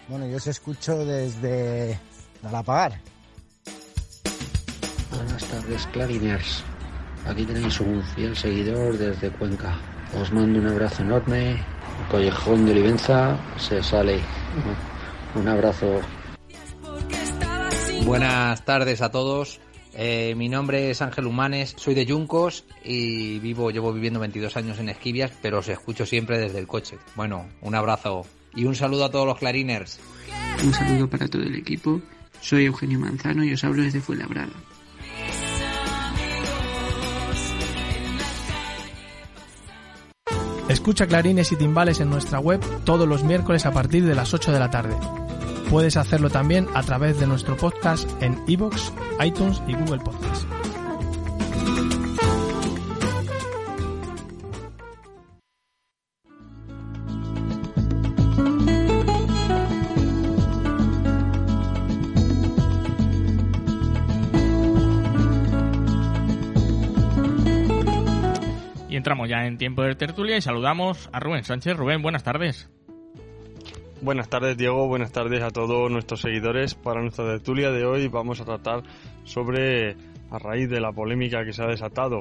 [0.08, 2.00] Bueno, yo os escucho desde
[2.42, 3.02] Galapagar.
[5.12, 6.64] Buenas tardes, Clariners.
[7.26, 9.78] Aquí tenéis un fiel seguidor desde Cuenca.
[10.20, 11.58] Os mando un abrazo enorme.
[12.10, 14.22] Collejón de Olivenza se sale.
[15.36, 16.00] Un abrazo.
[18.06, 19.60] Buenas tardes a todos.
[19.94, 24.80] Eh, mi nombre es Ángel Humanes, soy de Yuncos y vivo, llevo viviendo 22 años
[24.80, 27.00] en Esquivias, pero os escucho siempre desde el coche.
[27.16, 28.24] Bueno, un abrazo
[28.58, 30.00] y un saludo a todos los clariners.
[30.66, 32.02] Un saludo para todo el equipo.
[32.42, 34.52] Soy Eugenio Manzano y os hablo desde Fuenlabrada.
[40.68, 44.52] Escucha clarines y timbales en nuestra web todos los miércoles a partir de las 8
[44.52, 44.98] de la tarde.
[45.70, 48.92] Puedes hacerlo también a través de nuestro podcast en iVoox,
[49.24, 50.57] iTunes y Google Podcast.
[69.08, 71.78] Entramos ya en tiempo de tertulia y saludamos a Rubén Sánchez.
[71.78, 72.70] Rubén, buenas tardes.
[74.02, 76.76] Buenas tardes Diego, buenas tardes a todos nuestros seguidores.
[76.76, 78.84] Para nuestra tertulia de hoy vamos a tratar
[79.24, 79.96] sobre,
[80.30, 82.20] a raíz de la polémica que se ha desatado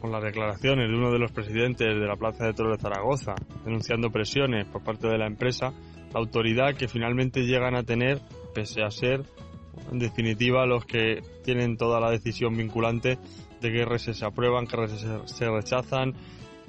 [0.00, 3.34] con las declaraciones de uno de los presidentes de la Plaza de Toros de Zaragoza,
[3.66, 5.74] denunciando presiones por parte de la empresa,
[6.14, 8.22] la autoridad que finalmente llegan a tener,
[8.54, 9.24] pese a ser,
[9.92, 13.18] en definitiva, los que tienen toda la decisión vinculante
[13.64, 16.12] de qué reses se aprueban, qué reses se rechazan,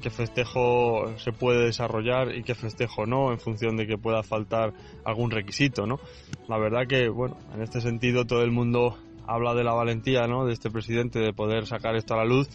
[0.01, 4.73] qué festejo se puede desarrollar y qué festejo no, en función de que pueda faltar
[5.03, 5.99] algún requisito, ¿no?
[6.47, 10.45] La verdad que, bueno, en este sentido todo el mundo habla de la valentía, ¿no?
[10.45, 12.47] De este presidente de poder sacar esto a la luz,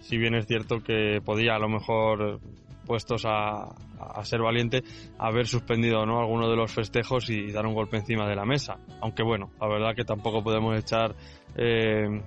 [0.00, 2.40] si bien es cierto que podía a lo mejor
[2.84, 4.82] puestos a, a ser valiente
[5.18, 8.78] haber suspendido no alguno de los festejos y dar un golpe encima de la mesa
[9.02, 11.14] aunque bueno la verdad que tampoco podemos echar
[11.54, 12.22] eh,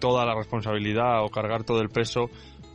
[0.00, 2.30] toda la responsabilidad o cargar todo el peso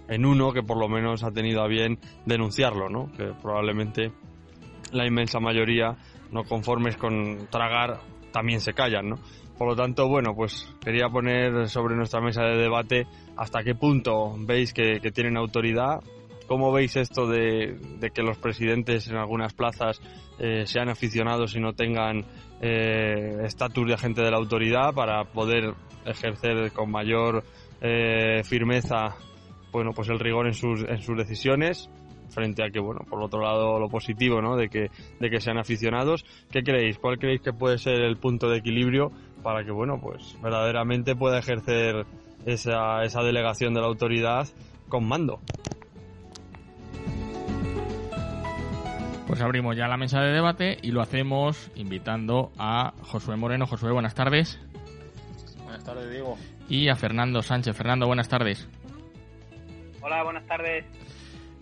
[0.08, 3.12] en uno que por lo menos ha tenido a bien denunciarlo, ¿no?
[3.18, 4.12] Que probablemente
[4.92, 5.98] la inmensa mayoría,
[6.32, 8.00] no conformes con tragar,
[8.32, 9.20] también se callan, ¿no?
[9.58, 13.08] Por lo tanto, bueno, pues quería poner sobre nuestra mesa de debate
[13.38, 16.02] hasta qué punto veis que, tienen autoridad,
[16.46, 17.78] cómo veis esto de,
[18.14, 20.02] que los presidentes en algunas plazas
[20.40, 22.26] eh, sean aficionados y no tengan
[22.60, 25.74] estatus eh, de agente de la autoridad para poder
[26.06, 27.44] ejercer con mayor
[27.82, 29.16] eh, firmeza
[29.76, 31.90] bueno, pues el rigor en sus, en sus decisiones
[32.30, 34.56] frente a que, bueno, por otro lado lo positivo, ¿no?
[34.56, 34.90] De que,
[35.20, 36.26] de que sean aficionados.
[36.50, 36.98] ¿Qué creéis?
[36.98, 39.12] ¿Cuál creéis que puede ser el punto de equilibrio
[39.44, 42.06] para que, bueno, pues verdaderamente pueda ejercer
[42.46, 44.48] esa, esa delegación de la autoridad
[44.88, 45.42] con mando?
[49.28, 53.66] Pues abrimos ya la mesa de debate y lo hacemos invitando a Josué Moreno.
[53.66, 54.58] Josué, buenas tardes.
[55.86, 56.38] Buenas tardes, Diego.
[56.68, 57.78] Y a Fernando Sánchez.
[57.78, 58.68] Fernando, buenas tardes.
[60.02, 60.84] Hola, buenas tardes.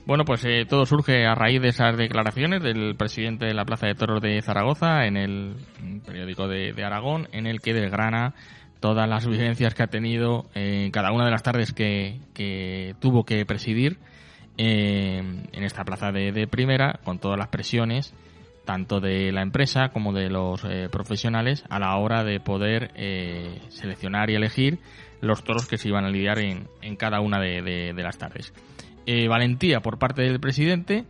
[0.06, 3.88] Bueno, pues eh, todo surge a raíz de esas declaraciones del presidente de la Plaza
[3.88, 5.56] de Toros de Zaragoza en el
[6.06, 8.34] periódico de, de Aragón, en el que desgrana
[8.80, 13.26] todas las vivencias que ha tenido en cada una de las tardes que, que tuvo
[13.26, 13.98] que presidir
[14.58, 15.18] eh,
[15.52, 18.14] en esta plaza de, de, primera, con todas las presiones,
[18.66, 23.62] tanto de la empresa como de los eh, profesionales, a la hora de poder eh,
[23.70, 24.80] seleccionar y elegir
[25.22, 28.54] los toros que se iban a lidiar en, en cada una de, de, las tardes.
[29.30, 31.06] valentía por parte del presidente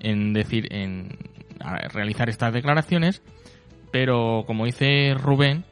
[0.00, 1.16] en decir, en
[1.92, 3.22] realizar estas declaraciones,
[3.90, 5.64] pero como dice Rubén,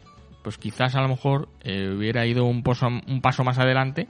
[0.42, 4.08] pues quizás a lo mejor eh, hubiera ido un, poso, un paso más adelante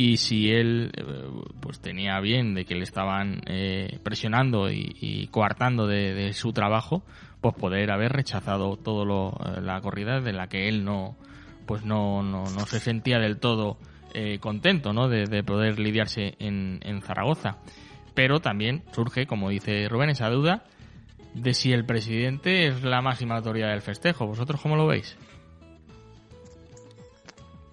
[0.00, 1.02] y si él eh,
[1.60, 7.02] pues tenía bien de que le estaban eh, presionando y, coartando de, de, su trabajo
[7.42, 11.16] pues poder haber rechazado todo lo, la corrida de la que él no
[11.66, 13.76] pues no, no, no se sentía del todo
[14.14, 15.06] eh, contento ¿no?
[15.06, 17.58] de, de, poder lidiarse en, en Zaragoza.
[18.14, 20.64] Pero también surge como dice Rubén esa duda
[21.34, 24.26] de si el presidente es la máxima autoridad del festejo.
[24.26, 25.18] Vosotros cómo lo veis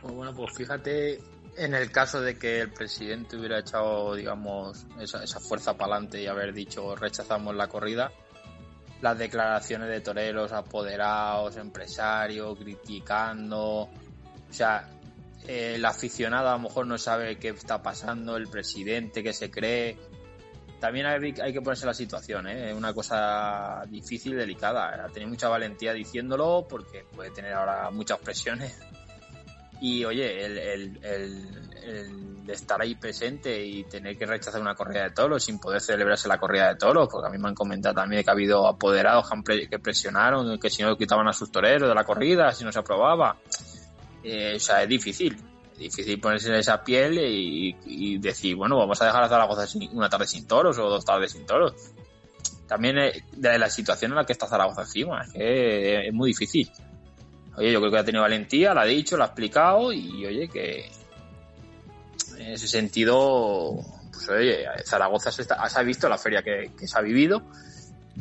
[0.02, 1.20] pues bueno pues fíjate
[1.58, 6.22] en el caso de que el presidente hubiera echado, digamos, esa, esa fuerza para adelante
[6.22, 8.12] y haber dicho rechazamos la corrida,
[9.02, 13.90] las declaraciones de toreros, apoderados, empresarios, criticando,
[14.50, 14.88] o sea,
[15.48, 19.50] eh, el aficionado a lo mejor no sabe qué está pasando, el presidente que se
[19.50, 19.98] cree.
[20.80, 22.70] También hay, que ponerse la situación, ¿eh?
[22.70, 25.04] es una cosa difícil, delicada.
[25.04, 28.78] Ha tenido mucha valentía diciéndolo porque puede tener ahora muchas presiones
[29.82, 35.12] y oye, el, el, el, estar ahí presente y tener que rechazar una corrida de
[35.12, 38.24] toros sin poder celebrarse la corrida de toros, porque a mí me han comentado también
[38.24, 39.30] que ha habido apoderados
[39.70, 42.80] que presionaron, que si no quitaban a sus toreros de la corrida, si no se
[42.80, 43.38] aprobaba.
[44.24, 45.38] Eh, o sea, es difícil,
[45.74, 50.10] es difícil ponerse en esa piel y, decir, bueno, vamos a dejar a Zaragoza una
[50.10, 51.74] tarde sin toros o dos tardes sin toros.
[52.68, 52.96] También
[53.32, 56.70] de la situación en la que está Zaragoza encima, es muy difícil
[57.58, 60.48] oye, yo creo que ha tenido valentía, lo ha dicho, lo ha explicado y oye,
[60.48, 60.90] que
[62.38, 63.80] en ese sentido,
[64.12, 67.42] pues oye, Zaragoza se, ha visto la feria que, que, se ha vivido,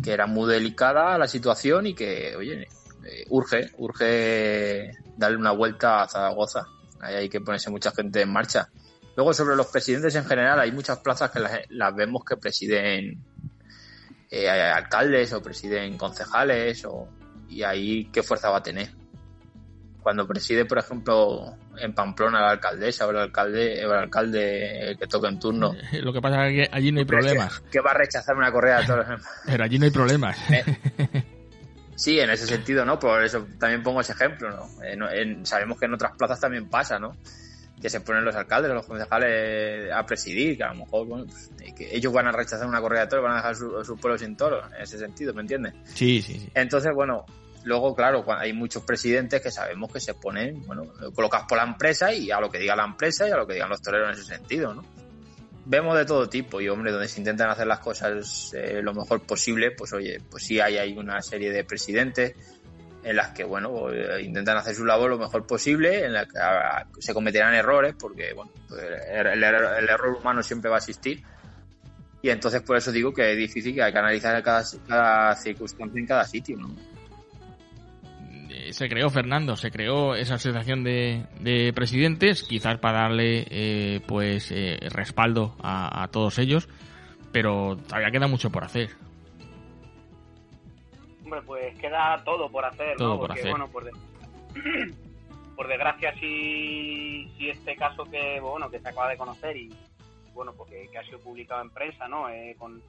[0.02, 2.66] que era muy delicada la situación y que, oye,
[3.04, 6.66] eh, urge, urge darle una vuelta a Zaragoza.
[7.00, 8.70] Ahí hay que ponerse mucha gente en marcha.
[9.16, 13.22] Luego, sobre los presidentes en general, hay muchas plazas que las, las vemos que presiden
[14.30, 17.08] eh, alcaldes o presiden concejales o,
[17.48, 19.05] y ahí qué fuerza va a tener
[20.06, 25.08] cuando preside, por ejemplo, en Pamplona la alcaldesa o el alcalde, el alcalde el que
[25.08, 25.74] toca en turno.
[26.00, 27.58] Lo que pasa es que allí no hay problemas.
[27.58, 29.06] Que, que va a rechazar una correa de toros.
[29.44, 30.38] Pero allí no hay problemas.
[30.48, 30.64] Eh,
[31.96, 33.00] sí, en ese sentido, ¿no?
[33.00, 34.84] Por eso también pongo ese ejemplo, ¿no?
[34.84, 37.16] Eh, en, sabemos que en otras plazas también pasa, ¿no?
[37.82, 41.50] Que se ponen los alcaldes, los concejales a presidir, que a lo mejor, bueno, pues,
[41.74, 44.16] que ellos van a rechazar una correa de toros, van a dejar su, su pueblo
[44.16, 45.74] sin toros, en ese sentido, ¿me entiendes?
[45.82, 46.48] Sí, sí, sí.
[46.54, 47.26] Entonces, bueno,
[47.66, 52.14] Luego, claro, hay muchos presidentes que sabemos que se ponen, bueno, colocados por la empresa
[52.14, 54.22] y a lo que diga la empresa y a lo que digan los toreros en
[54.22, 54.84] ese sentido, ¿no?
[55.64, 59.20] Vemos de todo tipo y, hombre, donde se intentan hacer las cosas eh, lo mejor
[59.26, 62.36] posible, pues oye, pues sí hay, hay una serie de presidentes
[63.02, 67.02] en las que, bueno, eh, intentan hacer su labor lo mejor posible, en la que
[67.02, 71.20] se cometerán errores, porque, bueno, pues el, el, el, error humano siempre va a existir.
[72.22, 75.98] Y entonces por eso digo que es difícil que hay que analizar cada, cada circunstancia
[75.98, 76.95] en cada sitio, ¿no?
[78.72, 84.50] Se creó Fernando, se creó esa asociación de, de presidentes, quizás para darle eh, pues
[84.52, 86.68] eh, respaldo a, a, todos ellos,
[87.32, 88.90] pero todavía queda mucho por hacer.
[91.24, 93.18] Hombre, pues queda todo por hacer, todo ¿no?
[93.18, 93.50] Por Porque, hacer.
[93.50, 93.92] bueno, por, de...
[95.56, 99.74] por desgracia si, si este caso que bueno que se acaba de conocer y
[100.34, 102.28] bueno porque que ha sido publicado en prensa, ¿no?
[102.28, 102.80] Eh, con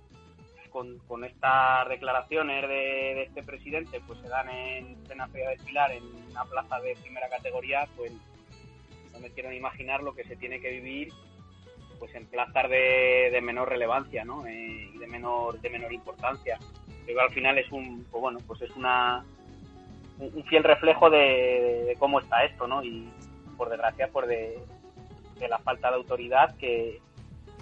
[0.70, 5.92] con, con, estas declaraciones de, este presidente pues se dan en plena feria de Pilar
[5.92, 8.12] en una plaza de primera categoría pues
[9.14, 11.14] no me quiero ni imaginar lo que se tiene que vivir
[12.00, 14.46] pues en plazas de, de menor relevancia ¿no?
[14.46, 16.58] Eh, y de menor de menor importancia
[17.06, 19.26] pero al final es un pues bueno pues es una
[20.20, 23.10] un, fiel reflejo de, cómo está esto no y
[23.58, 24.60] por desgracia por de,
[25.40, 27.02] de la falta de autoridad que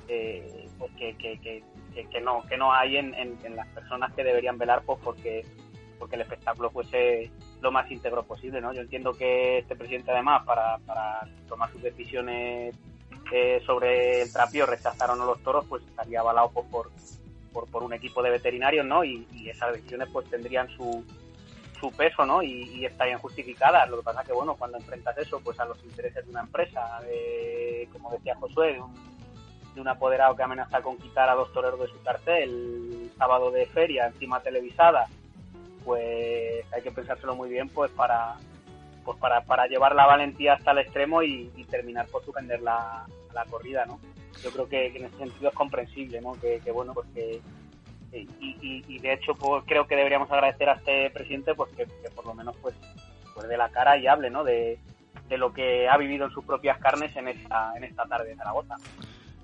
[0.07, 1.63] eh, pues que, que, que
[2.03, 5.45] que, no que no hay en, en, las personas que deberían velar pues porque
[5.97, 7.31] porque el espectáculo fuese
[7.61, 11.81] lo más íntegro posible no yo entiendo que este presidente además para, para tomar sus
[11.81, 12.75] decisiones
[13.31, 16.91] eh, sobre el trapío rechazar o no los toros pues estaría avalado pues, por,
[17.53, 21.03] por por un equipo de veterinarios no y, esas decisiones pues tendrían su
[21.79, 23.89] su peso no y, estarían justificadas.
[23.89, 26.99] Lo que pasa que bueno cuando enfrentas eso pues a los intereses de una empresa
[27.01, 28.79] de, como decía Josué
[29.75, 33.51] de un apoderado que amenaza con quitar a dos toreros de su cartel el sábado
[33.51, 35.07] de feria encima televisada
[35.83, 38.37] pues hay que pensárselo muy bien pues para
[39.05, 43.05] pues para, para llevar la valentía hasta el extremo y, terminar por suspender la,
[43.49, 43.99] corrida, ¿no?
[44.43, 46.33] Yo creo que, en ese sentido es comprensible, ¿no?
[46.33, 47.41] Que, bueno, pues que
[48.11, 52.33] y, de hecho pues creo que deberíamos agradecer a este presidente pues que, por lo
[52.33, 52.73] menos pues
[53.33, 54.45] pues de la cara y hable, ¿no?
[54.45, 54.79] De,
[55.27, 58.35] de lo que ha vivido en sus propias carnes en esta en esta tarde de
[58.35, 58.77] Zaragoza.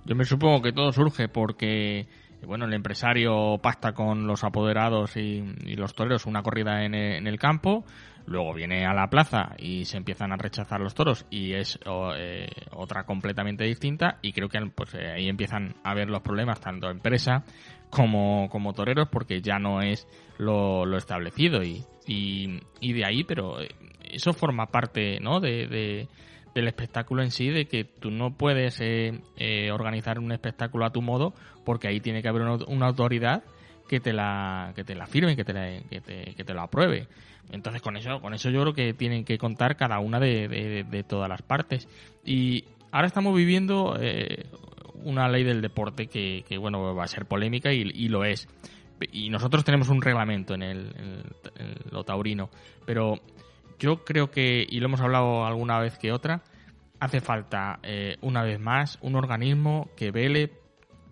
[0.06, 2.08] Yo me supongo que todo surge porque
[2.46, 5.42] bueno, el empresario pacta con los apoderados y,
[5.76, 7.86] los toreros una corrida en el, campo,
[8.26, 11.80] luego viene a la plaza y se empiezan a rechazar los toros y es
[12.18, 16.60] eh, otra completamente distinta y creo que pues, eh, ahí empiezan a ver los problemas
[16.60, 17.44] tanto empresa
[17.90, 23.70] como, como toreros porque ya no es lo, establecido y, y, de ahí, pero eh,
[24.04, 25.40] eso forma parte ¿no?
[25.40, 26.08] de
[26.54, 30.92] del espectáculo en sí, de que tú no puedes eh, eh, organizar un espectáculo a
[30.92, 31.34] tu modo,
[31.66, 33.44] porque ahí tiene que haber una, autoridad
[33.88, 35.54] que te la que te la firme, que te,
[36.02, 37.08] te, que te lo apruebe.
[37.52, 41.04] Entonces con eso con eso yo creo que tienen que contar cada una de, de,
[41.04, 41.88] todas las partes.
[42.24, 44.46] Y ahora estamos viviendo eh,
[45.04, 48.48] una ley del deporte que, que, bueno va a ser polémica y, lo es.
[49.12, 52.50] Y nosotros tenemos un reglamento en el, en el lo taurino,
[52.86, 53.20] pero
[53.82, 56.44] yo creo que, y lo hemos hablado alguna vez que otra,
[57.00, 60.52] hace falta, eh, una vez más, un organismo que vele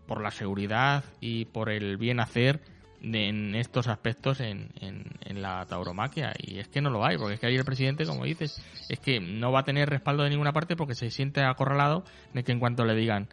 [0.06, 2.62] por la seguridad y por el bien hacer
[3.02, 6.34] en estos aspectos en, en, la tauromaquia.
[6.38, 9.00] Y es que no lo hay, porque es que ahí el presidente, como dices, es
[9.00, 12.04] que no va a tener respaldo de ninguna parte porque se siente acorralado
[12.34, 13.30] de que en cuanto le digan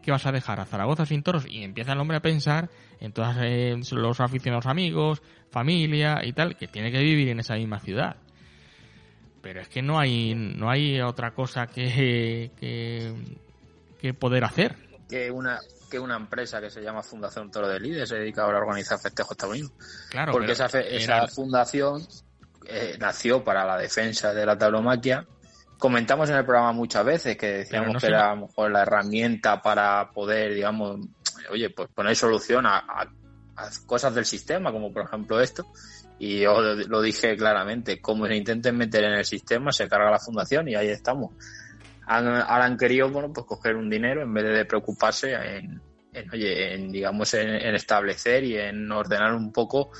[0.00, 1.44] ¿qué vas a dejar a Zaragoza sin toros?
[1.48, 6.56] Y empieza el hombre a pensar en todos eh, los aficionados amigos, familia y tal,
[6.56, 8.16] que tiene que vivir en esa misma ciudad
[9.44, 14.74] pero es que no hay no hay otra cosa que, que, poder hacer.
[15.06, 18.56] Que una que una empresa que se llama Fundación Toro de Líder se dedica ahora
[18.56, 19.70] a organizar festejos taurinos.
[20.08, 22.02] Claro, porque esa, esa fundación
[22.66, 25.26] eh, nació para la defensa de la tauromaquia.
[25.78, 29.60] Comentamos en el programa muchas veces que decíamos que era a lo mejor la herramienta
[29.60, 31.00] para poder, digamos,
[31.50, 35.66] oye, pues poner solución a, a cosas del sistema, como por ejemplo esto
[36.18, 40.18] y yo lo dije claramente, como se intenten meter en el sistema, se carga la
[40.18, 41.32] fundación y ahí estamos.
[42.06, 45.80] ahora han querido, bueno, pues coger un dinero en vez de preocuparse en,
[46.32, 49.90] oye, en, digamos, en, establecer y en ordenar un poco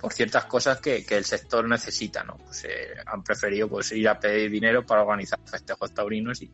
[0.00, 2.36] por ciertas cosas que, el sector necesita, ¿no?
[2.38, 6.50] Pues eh, han preferido pues ir a pedir dinero para organizar festejos taurinos y,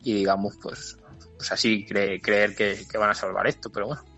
[0.00, 0.96] y digamos, pues,
[1.36, 4.17] pues así creer que van a salvar esto, pero bueno,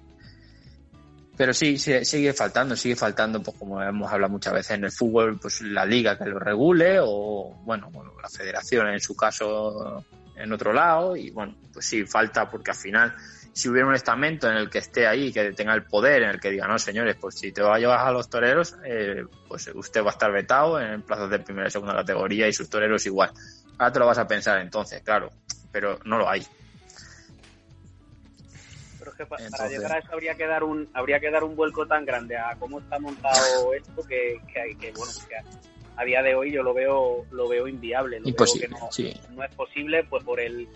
[1.40, 5.38] pero sí, sigue faltando, sigue faltando, pues como hemos hablado muchas veces en el fútbol,
[5.40, 10.04] pues la liga que lo regule o, bueno, bueno la federación en su caso
[10.36, 13.14] en otro lado y bueno, pues sí, falta porque al final
[13.54, 16.40] si hubiera un estamento en el que esté ahí, que tenga el poder, en el
[16.40, 20.08] que diga, no señores, pues si te va a los toreros, eh, pues usted va
[20.08, 23.30] a estar vetado en plazas de primera y segunda categoría y sus toreros igual.
[23.78, 25.30] Ahora te lo vas a pensar entonces, claro,
[25.72, 26.46] pero no lo hay
[29.26, 32.36] para llegar a eso habría que dar un habría que dar un vuelco tan grande
[32.36, 35.36] a cómo está montado esto que, que, que bueno que
[35.96, 38.88] a, día de hoy yo lo veo lo veo inviable lo que no,
[39.34, 40.68] no, es posible pues por el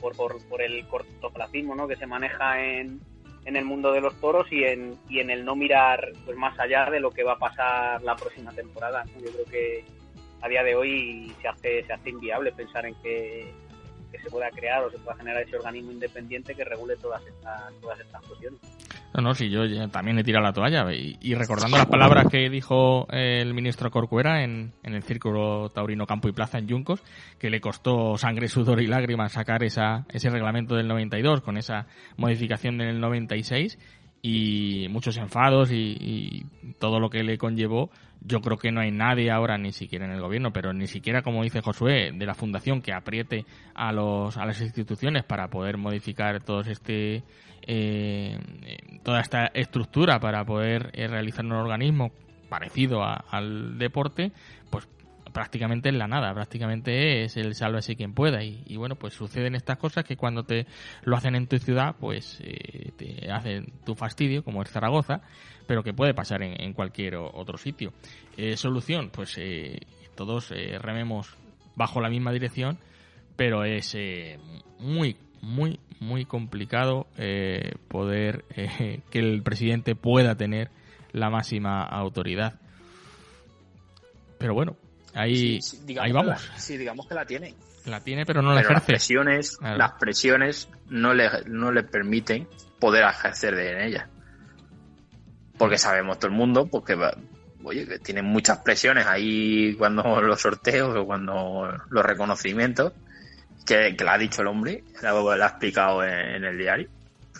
[0.00, 1.86] por, por, por el cortoplacismo ¿no?
[1.86, 3.00] que se maneja en,
[3.44, 6.58] en el mundo de los toros y en, y en el no mirar pues más
[6.58, 9.84] allá de lo que va a pasar la próxima temporada yo creo que
[10.40, 13.52] a día de hoy se hace se hace inviable pensar en que
[14.10, 17.72] que se pueda crear o se pueda generar ese organismo independiente que regule todas estas,
[17.80, 18.60] todas estas cuestiones.
[19.14, 20.86] No, no, sí, yo también he tirado la toalla.
[20.92, 26.28] Y, recordando las palabras que dijo el ministro Corcuera en, en, el Círculo Taurino Campo
[26.28, 27.02] y Plaza en Yuncos,
[27.38, 31.86] que le costó sangre, sudor y lágrimas sacar esa, ese reglamento del 92 con esa
[32.16, 33.78] modificación del 96
[34.22, 36.46] y muchos enfados y,
[36.78, 37.90] todo lo que le conllevó,
[38.22, 41.22] yo creo que no hay nadie ahora, ni siquiera en el gobierno, pero ni siquiera,
[41.22, 43.44] como dice Josué, de la fundación que apriete
[43.74, 47.22] a, los, a las instituciones para poder modificar todo este,
[47.66, 48.38] eh,
[49.02, 52.12] toda esta estructura para poder eh, realizar un organismo
[52.48, 54.32] parecido al deporte,
[54.70, 54.88] pues
[55.32, 59.78] prácticamente en la nada, prácticamente es el sálvese quien pueda y, bueno, pues suceden estas
[59.78, 60.66] cosas que cuando te
[61.04, 65.22] lo hacen en tu ciudad, pues eh, te hacen tu fastidio, como es Zaragoza,
[65.66, 67.92] pero que puede pasar en, cualquier otro sitio.
[68.36, 69.80] Eh, solución, pues eh,
[70.14, 71.36] todos rememos
[71.76, 72.78] bajo la misma dirección,
[73.36, 73.96] pero es
[74.78, 77.06] muy, muy, muy complicado
[77.88, 78.44] poder
[79.10, 80.70] que el presidente pueda tener
[81.12, 82.60] la máxima autoridad.
[84.38, 84.76] Pero bueno,
[85.14, 85.58] Ahí,
[86.00, 86.50] ahí vamos.
[86.56, 87.54] sí, digamos que la tiene.
[87.86, 88.74] La tiene, pero no la ejerce.
[88.74, 92.46] Las presiones, las presiones no le, no le permiten
[92.78, 94.08] poder ejercer de ella.
[95.58, 96.96] Porque sabemos todo el mundo porque
[97.64, 102.92] oye, que tienen muchas presiones ahí cuando los sorteos o cuando los reconocimientos,
[103.66, 106.88] que, que lo ha dicho el hombre, lo, ha explicado en, el diario,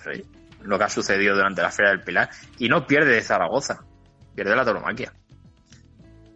[0.05, 0.23] pues,
[0.63, 3.83] lo que ha sucedido durante la Feria del Pilar, y no pierde de Zaragoza,
[4.35, 5.13] pierde la tauromaquia.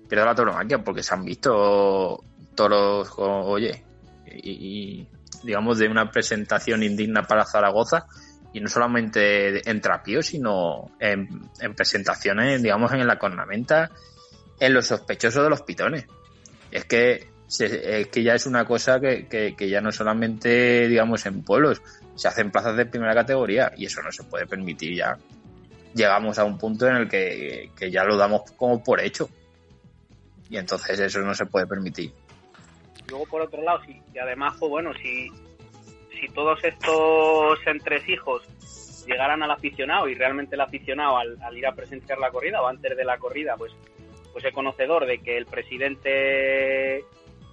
[0.09, 2.23] Pierde la tauromaquia porque se han visto
[2.55, 3.85] toros, oye,
[4.27, 5.07] y,
[5.43, 8.07] digamos de una presentación indigna para Zaragoza,
[8.55, 13.91] y no solamente en trapío, sino en, presentaciones, digamos, en la cornamenta,
[14.61, 16.07] en los sospechosos de los pitones.
[16.71, 21.43] Es que, es que ya es una cosa que, que, ya no solamente, digamos, en
[21.43, 21.83] pueblos,
[22.15, 25.19] se hacen plazas de primera categoría y eso no se puede permitir ya.
[25.93, 29.29] Llegamos a un punto en el que, que ya lo damos como por hecho.
[30.51, 32.13] Y entonces eso no se puede permitir.
[33.09, 35.31] Luego, por otro lado, si, y además, pues bueno, si,
[36.21, 38.43] si todos estos entresijos
[39.07, 42.97] llegaran al aficionado y realmente el aficionado al, ir a presenciar la corrida o antes
[42.97, 43.73] de la corrida, pues,
[44.33, 47.05] pues es conocedor de que el presidente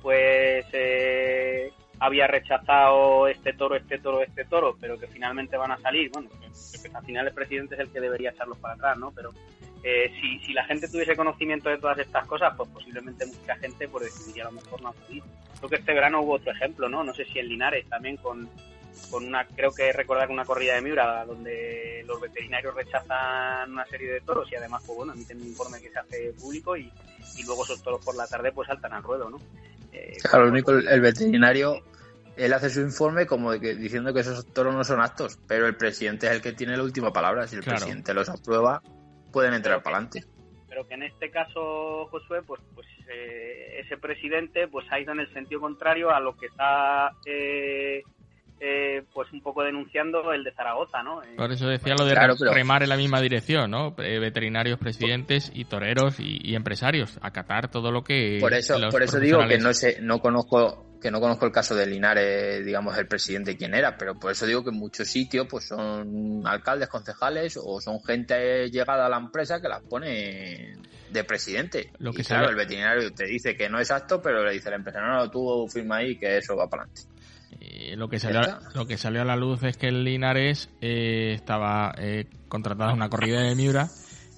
[0.02, 5.78] pues eh, había rechazado este toro, este toro, este toro, pero que finalmente van a
[5.78, 9.12] salir, bueno, que, al final el presidente es el que debería echarlos para atrás, ¿no?
[9.12, 9.30] Pero
[9.84, 13.88] eh, si, si la gente tuviese conocimiento de todas estas cosas, pues posiblemente mucha gente
[13.88, 15.24] pues decidiría a lo mejor no acudir.
[15.58, 17.04] Creo que este verano hubo otro ejemplo, ¿no?
[17.04, 18.50] No sé si en Linares también con,
[19.10, 24.12] con una, creo que recordar una corrida de Miura donde los veterinarios rechazan una serie
[24.12, 26.92] de toros y además, pues bueno, emiten un informe que se hace público y,
[27.38, 29.40] y luego esos toros por la tarde pues saltan al ruedo, ¿no?
[29.92, 31.84] Eh, claro, lo único, el veterinario
[32.38, 35.68] él hace su informe como de que, diciendo que esos toros no son actos, pero
[35.68, 37.48] el presidente es el que tiene la última palabra.
[37.48, 38.82] Si el presidente los aprueba,
[39.32, 40.24] pueden entrar para adelante.
[40.68, 45.20] Pero que en este caso, Josué, pues, pues eh, ese presidente pues ha ido en
[45.20, 48.04] el sentido contrario a lo que está eh,
[48.60, 51.22] eh, pues un poco denunciando el de Zaragoza, ¿no?
[51.36, 52.16] Por eso decía lo de
[52.54, 53.92] remar en la misma dirección, ¿no?
[53.96, 58.38] veterinarios, presidentes y toreros y, empresarios, acatar todo lo que...
[58.40, 61.76] Por eso, por eso digo que no sé, no conozco que no conozco el caso
[61.76, 65.48] de Linares, digamos, el presidente quién era, pero por eso digo que en muchos sitios
[65.50, 70.76] pues son alcaldes, concejales o son gente llegada a la empresa que las pone
[71.12, 71.92] de presidente.
[71.98, 74.70] Lo que y claro, el veterinario te dice que no es apto, pero le dice
[74.70, 77.02] la empresa, no, no, tú firma ahí que eso va para adelante.
[77.60, 78.42] Eh, lo, que salió,
[78.74, 83.10] lo que salió a la luz es que el Linares eh, estaba eh, contratado una
[83.10, 83.90] corrida de Miura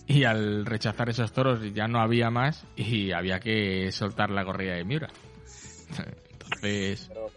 [0.07, 4.73] y al rechazar esos toros ya no había más y había que soltar la corrida
[4.73, 5.09] de Miura.
[6.63, 7.29] Pero,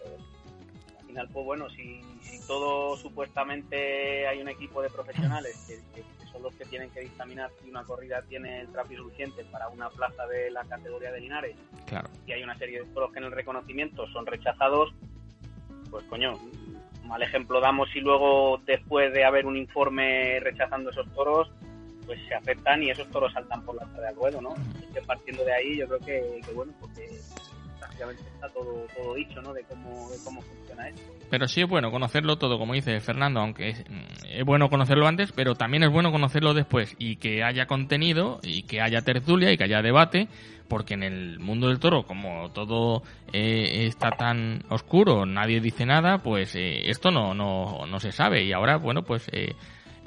[1.01, 6.43] al final, pues bueno, si, si, todo supuestamente hay un equipo de profesionales que, son
[6.43, 10.27] los que tienen que dictaminar si una corrida tiene el tráfico suficiente para una plaza
[10.27, 11.57] de la categoría de Linares
[11.87, 12.09] claro.
[12.27, 14.95] y hay una serie de toros que en el reconocimiento son rechazados,
[15.91, 16.39] pues coño,
[17.05, 21.51] mal ejemplo damos si luego después de haber un informe rechazando esos toros,
[22.05, 24.55] pues se aceptan y esos toros saltan por la tarde al ruedo, ¿no?
[24.95, 27.09] que partiendo de ahí yo creo que, que bueno, porque
[28.05, 29.41] está todo, dicho.
[29.53, 31.03] De cómo, cómo funciona esto.
[31.31, 33.85] Pero sí es bueno conocerlo todo, como dice Fernando, aunque es,
[34.29, 38.63] es, bueno conocerlo antes, pero también es bueno conocerlo después y que haya contenido y
[38.63, 40.29] que haya tertulia y que haya debate,
[40.69, 46.19] porque en el mundo del toro, como todo eh, está tan oscuro, nadie dice nada,
[46.19, 49.29] pues eh, esto no, no, no se sabe y ahora, bueno, pues...
[49.33, 49.55] Eh,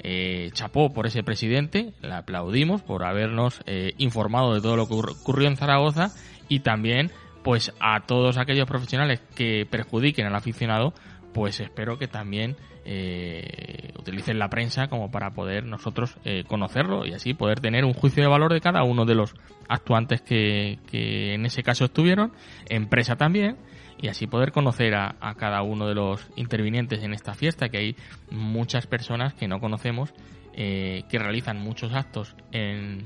[0.02, 4.94] eh, chapó por ese presidente, le aplaudimos por habernos eh, informado de todo lo que
[4.94, 6.14] ocurrió en Zaragoza
[6.48, 7.10] y también
[7.42, 10.92] pues a todos aquellos profesionales que perjudiquen al aficionado,
[11.32, 17.12] pues espero que también eh, utilicen la prensa como para poder nosotros eh, conocerlo y
[17.12, 19.34] así poder tener un juicio de valor de cada uno de los
[19.68, 22.32] actuantes que, que en ese caso estuvieron,
[22.68, 23.58] empresa también,
[24.02, 27.78] y así poder conocer a, a, cada uno de los intervinientes en esta fiesta, que
[27.78, 27.96] hay
[28.30, 30.14] muchas personas que no conocemos,
[30.54, 33.04] eh, que realizan muchos actos en,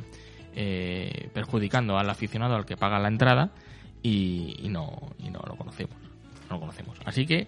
[0.54, 3.52] eh, perjudicando al aficionado al que paga la entrada
[4.04, 5.96] y, no, y no lo conocemos.
[6.50, 6.98] No conocemos.
[7.06, 7.46] Así que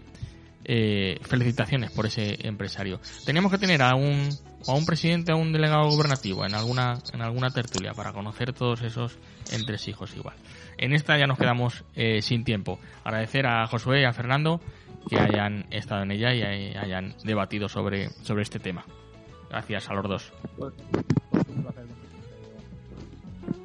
[0.64, 2.98] eh, felicitaciones por ese empresario.
[3.26, 4.30] Teníamos que tener a un,
[4.66, 8.80] a un presidente, a un delegado gubernativo en alguna, en alguna tertulia para conocer todos
[8.82, 9.18] esos
[9.52, 10.36] entresijos igual.
[10.78, 12.80] En esta ya nos quedamos eh, sin tiempo.
[13.04, 14.60] Agradecer a Josué y a Fernando
[15.08, 18.84] que hayan estado en ella y hayan debatido sobre, sobre este tema.
[19.50, 20.32] Gracias a los dos.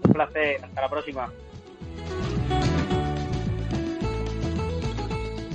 [0.04, 0.64] Un placer.
[0.64, 1.32] Hasta la próxima.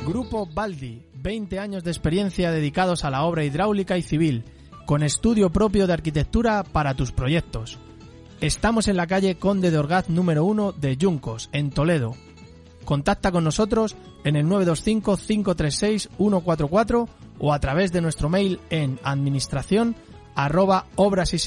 [0.06, 4.44] Grupo Baldi, 20 años de experiencia dedicados a la obra hidráulica y civil,
[4.86, 7.80] con estudio propio de arquitectura para tus proyectos.
[8.40, 12.14] Estamos en la calle Conde de Orgaz número 1 de Yuncos, en Toledo.
[12.84, 17.08] Contacta con nosotros en el 925-536-144
[17.40, 19.96] o a través de nuestro mail en administración
[20.36, 21.38] arroba obras y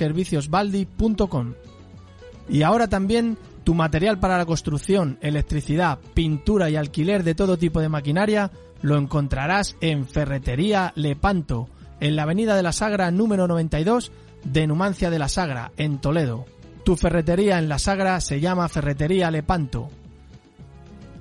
[2.49, 3.37] Y ahora también
[3.69, 8.49] tu material para la construcción, electricidad, pintura y alquiler de todo tipo de maquinaria
[8.81, 14.11] lo encontrarás en Ferretería Lepanto, en la Avenida de la Sagra número 92
[14.43, 16.45] de Numancia de la Sagra, en Toledo.
[16.83, 19.91] Tu ferretería en la Sagra se llama Ferretería Lepanto.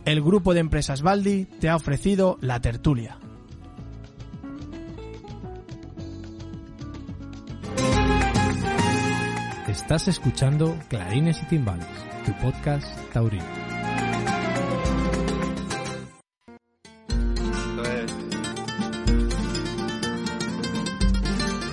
[0.06, 3.18] El grupo de empresas Baldi te ha ofrecido la tertulia.
[9.68, 11.86] Estás escuchando Clarines y Timbales,
[12.28, 13.44] tu podcast taurino.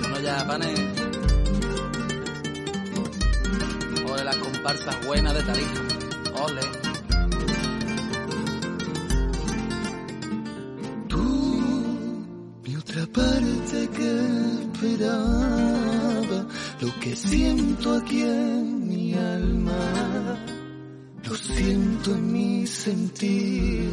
[0.00, 0.80] Bueno ya, panes.
[4.10, 5.80] Ole las comparsas buenas de Tarija.
[6.44, 6.86] Ole.
[12.64, 14.10] Mi otra parte que
[14.62, 16.46] esperaba,
[16.80, 20.15] lo que siento aquí en mi alma,
[21.56, 23.90] siento en mi sentir.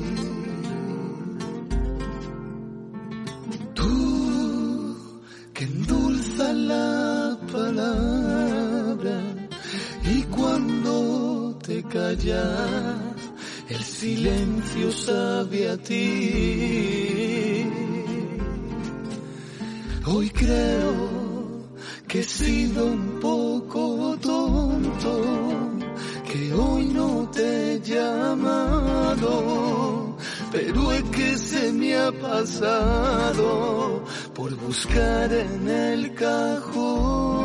[3.73, 4.97] Tú
[5.53, 9.17] que endulzas la palabra
[10.13, 13.19] y cuando te callas,
[13.69, 17.65] el silencio sabe a ti.
[20.05, 20.97] Hoy creo
[22.09, 23.32] que he sido un poco
[30.73, 34.03] pero es que se me ha pasado
[34.33, 37.43] por buscar en el cajón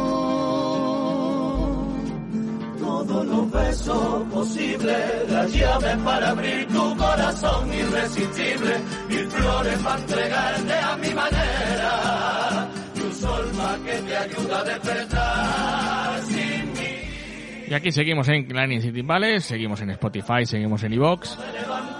[2.78, 8.76] todos los besos posibles, las llaves para abrir tu corazón irresistible,
[9.08, 14.64] mil flores para entregarte a mi manera, y un sol más que te ayuda a
[14.64, 17.68] despertar sin mí.
[17.68, 21.36] Y aquí seguimos en Clarines y Timbales, seguimos en Spotify, seguimos en iVoox,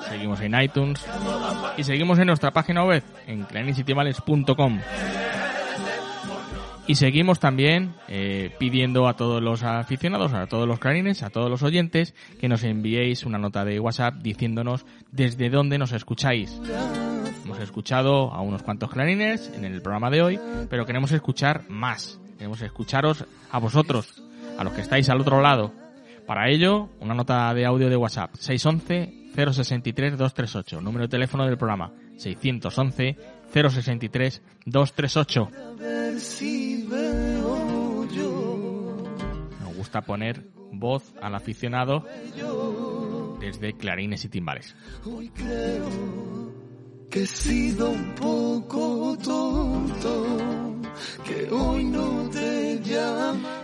[0.08, 1.04] seguimos en iTunes
[1.76, 4.80] y seguimos en nuestra página web en clarinesitimbales.com.
[6.86, 11.50] Y seguimos también eh, pidiendo a todos los aficionados, a todos los clarines, a todos
[11.50, 16.58] los oyentes, que nos enviéis una nota de WhatsApp diciéndonos desde dónde nos escucháis.
[17.44, 20.40] Hemos escuchado a unos cuantos clarines en el programa de hoy,
[20.70, 22.18] pero queremos escuchar más.
[22.38, 24.22] Queremos escucharos a vosotros,
[24.58, 25.74] a los que estáis al otro lado.
[26.26, 31.56] Para ello, una nota de audio de WhatsApp 611 063 238, número de teléfono del
[31.56, 33.16] programa 611
[33.52, 35.48] 063 238.
[35.52, 39.04] A ver si veo yo,
[39.62, 42.04] Nos gusta poner voz al aficionado
[43.40, 44.74] desde clarines y timbales.
[45.04, 45.88] hoy creo
[47.10, 50.76] que he sido un poco tonto,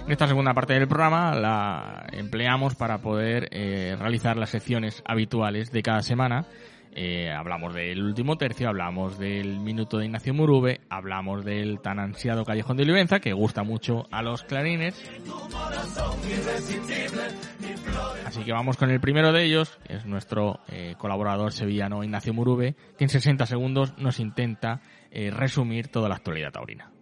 [0.06, 5.72] En esta segunda parte del programa la empleamos para poder eh, realizar las secciones habituales
[5.72, 6.46] de cada semana.
[6.96, 12.44] Eh, hablamos del último tercio, hablamos del minuto de Ignacio Murube, hablamos del tan ansiado
[12.44, 14.94] Callejón de Olivenza, que gusta mucho a los clarines.
[18.26, 22.76] Así que vamos con el primero de ellos, es nuestro eh, colaborador sevillano Ignacio Murube,
[22.96, 24.80] que en 60 segundos nos intenta
[25.10, 26.93] resumir toda la actualidad taurina.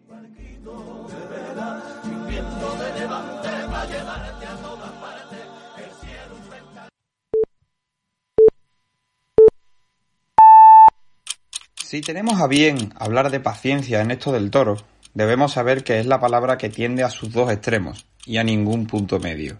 [11.92, 14.78] Si tenemos a bien hablar de paciencia en esto del toro,
[15.12, 18.86] debemos saber que es la palabra que tiende a sus dos extremos y a ningún
[18.86, 19.58] punto medio.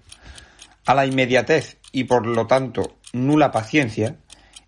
[0.86, 4.16] A la inmediatez y por lo tanto nula paciencia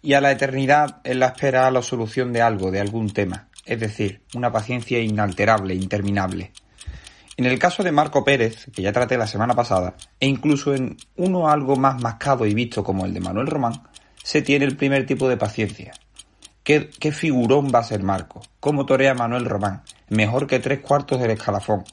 [0.03, 3.49] y a la eternidad en la espera a la solución de algo, de algún tema,
[3.65, 6.53] es decir, una paciencia inalterable, interminable.
[7.37, 10.97] En el caso de Marco Pérez, que ya traté la semana pasada, e incluso en
[11.17, 13.83] uno algo más mascado y visto como el de Manuel Román,
[14.23, 15.93] se tiene el primer tipo de paciencia,
[16.65, 18.41] ¿Qué, figurón va a ser Marco?
[18.59, 19.83] ¿Cómo torea Manuel Román?
[20.09, 21.85] Mejor que tres cuartos del escalafón.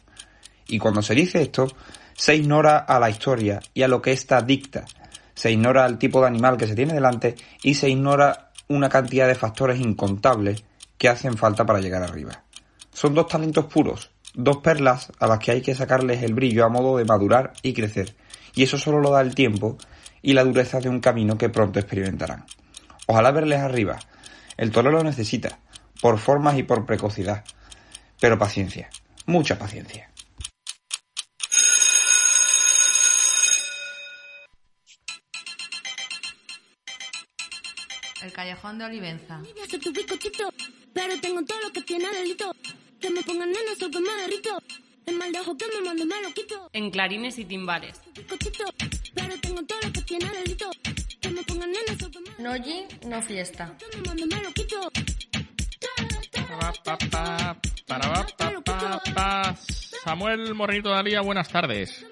[0.66, 1.68] Y cuando se dice esto,
[2.16, 4.86] se ignora a la historia y a lo que ésta dicta.
[5.34, 9.28] Se ignora al tipo de animal que se tiene delante y se ignora una cantidad
[9.28, 10.64] de factores incontables
[10.98, 12.42] que hacen falta para llegar arriba.
[12.94, 16.70] Son dos talentos puros, dos perlas a las que hay que sacarles el brillo a
[16.70, 18.16] modo de madurar y crecer.
[18.56, 19.78] Y eso solo lo da el tiempo
[20.22, 22.46] y la dureza de un camino que pronto experimentarán.
[23.08, 24.00] Ojalá verles arriba,
[24.58, 25.60] el toro lo necesita,
[26.02, 27.44] por formas y por precocidad.
[28.20, 28.90] Pero paciencia,
[29.26, 30.10] mucha paciencia.
[38.22, 39.40] El callejón de Olivenza.
[39.40, 40.54] Voy a ser tu bizcochito,
[40.94, 42.52] pero tengo todo lo que tiene delito.
[43.02, 44.62] Que me pongan nena, soy que me derrito.
[45.08, 46.70] El mal de ojo que me mando me lo quito.
[46.72, 48.00] En clarines y timbales.
[48.14, 48.66] Bizcochito,
[49.16, 50.70] Pero tengo todo lo que tiene delito.
[51.20, 52.40] Que me pongan en el sopa más.
[52.40, 53.76] No gin, no fiesta.
[54.06, 54.92] Me lo quito.
[60.04, 62.06] Samuel Morenito Dalía, buenas tardes.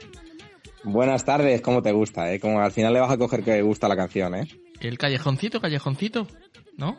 [0.84, 2.34] Buenas tardes, ¿cómo te gusta?
[2.34, 2.40] Eh?
[2.40, 4.48] Como al final le vas a coger que gusta la canción, ¿eh?
[4.80, 6.28] El callejoncito, callejoncito,
[6.78, 6.98] ¿no?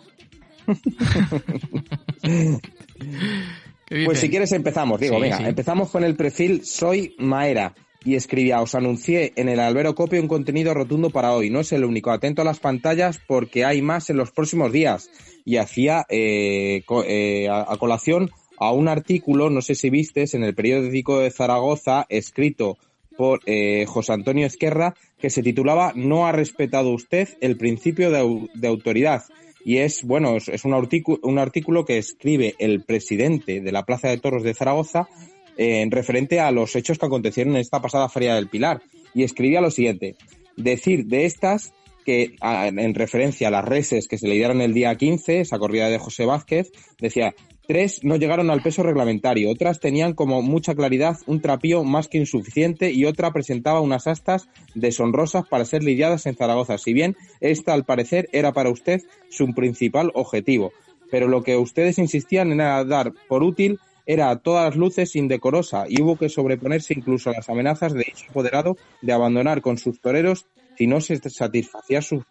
[4.05, 5.45] Pues si quieres empezamos, digo, Sí, venga, sí.
[5.45, 7.75] empezamos con el perfil Soy Maera.
[8.03, 11.71] Y escribía, os anuncié en el Albero Copio un contenido rotundo para hoy, no es
[11.73, 15.11] el único, atento a las pantallas porque hay más en los próximos días
[15.45, 20.33] y hacía eh, co- eh, a, a colación a un artículo, no sé si vistes,
[20.33, 22.79] en el periódico de Zaragoza, escrito
[23.19, 28.23] por eh, José Antonio Esquerra, que se titulaba No ha respetado usted el principio de,
[28.23, 29.25] au- de autoridad.
[29.65, 34.09] Y es, bueno, es, un, artículo, un artículo que escribe el presidente de la Plaza
[34.09, 35.09] de Toros de Zaragoza
[35.57, 38.83] eh, en referente a los hechos que acontecieron en esta pasada Feria del Pilar.
[39.15, 40.17] Y escribía lo siguiente,
[40.57, 41.73] decir de estas
[42.05, 45.89] que en referencia a las reses que se le dieron el día 15, esa corrida
[45.89, 47.35] de José Vázquez, decía,
[47.71, 52.19] tres no llegaron al peso reglamentario, otras tenían como mucha claridad un trapío más que
[52.19, 57.73] insuficiente y otra presentaba unas astas deshonrosas para ser lidiadas en Zaragoza, si bien esta
[57.73, 60.73] al parecer era para usted su principal objetivo.
[61.13, 65.85] Pero lo que ustedes insistían en dar por útil era a todas las luces indecorosa
[65.89, 70.01] y hubo que sobreponerse incluso a las amenazas de dicho apoderado de abandonar con sus
[70.01, 70.45] toreros
[70.77, 72.25] si no se satisfacía sus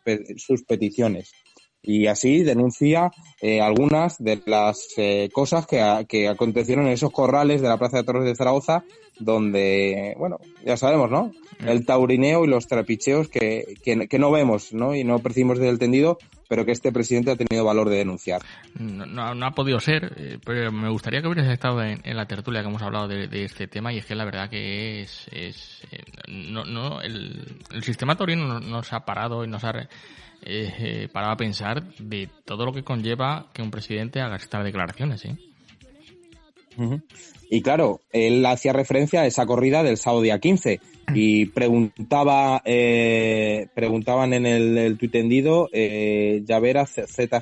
[0.68, 1.32] peticiones.
[1.82, 3.12] Y así denuncia
[3.42, 7.78] eh, algunas de las eh, cosas que, a- que acontecieron en esos corrales de la
[7.78, 8.84] Plaza de Toros de Zaragoza,
[9.18, 11.32] donde, bueno, ya sabemos, ¿no?
[11.66, 14.96] El taurineo y los trapicheos que, que, que no vemos, ¿no?
[14.96, 16.18] Y no percibimos desde el tendido,
[16.48, 18.42] pero que este presidente ha tenido valor de denunciar.
[18.78, 22.18] No, no- no ha podido ser, eh, pero me gustaría que hubieras estado en, en
[22.18, 25.02] la tertulia que hemos hablado de, de este tema y es que la verdad que
[25.02, 29.64] es, es eh, no, no, el, el sistema taurino no- nos ha parado y nos
[29.64, 29.74] ha
[30.44, 34.64] eh, eh, parado a pensar de todo lo que conlleva que un presidente haga estas
[34.64, 35.24] declaraciones.
[36.78, 37.02] Ujú.
[37.50, 40.80] Y claro, él hacía referencia a esa corrida del sábado día 15
[41.16, 47.42] y preguntaba, eh, preguntaban en el, el tuit tendido, eh, Llavera ZGZ,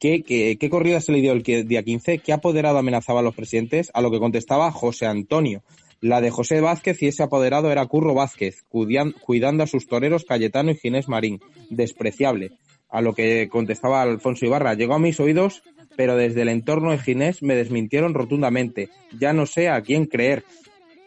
[0.00, 2.18] ¿qué, qué, qué corrida se le dio el día 15?
[2.18, 3.90] ¿Qué apoderado amenazaba a los presidentes?
[3.92, 5.62] A lo que contestaba José Antonio.
[6.02, 10.24] La de José Vázquez y ese apoderado era Curro Vázquez, cuidan- cuidando a sus toreros
[10.24, 11.40] Cayetano y Ginés Marín.
[11.70, 12.50] Despreciable.
[12.90, 15.62] A lo que contestaba Alfonso Ibarra, llegó a mis oídos,
[15.96, 18.88] pero desde el entorno de Ginés me desmintieron rotundamente.
[19.18, 20.42] Ya no sé a quién creer.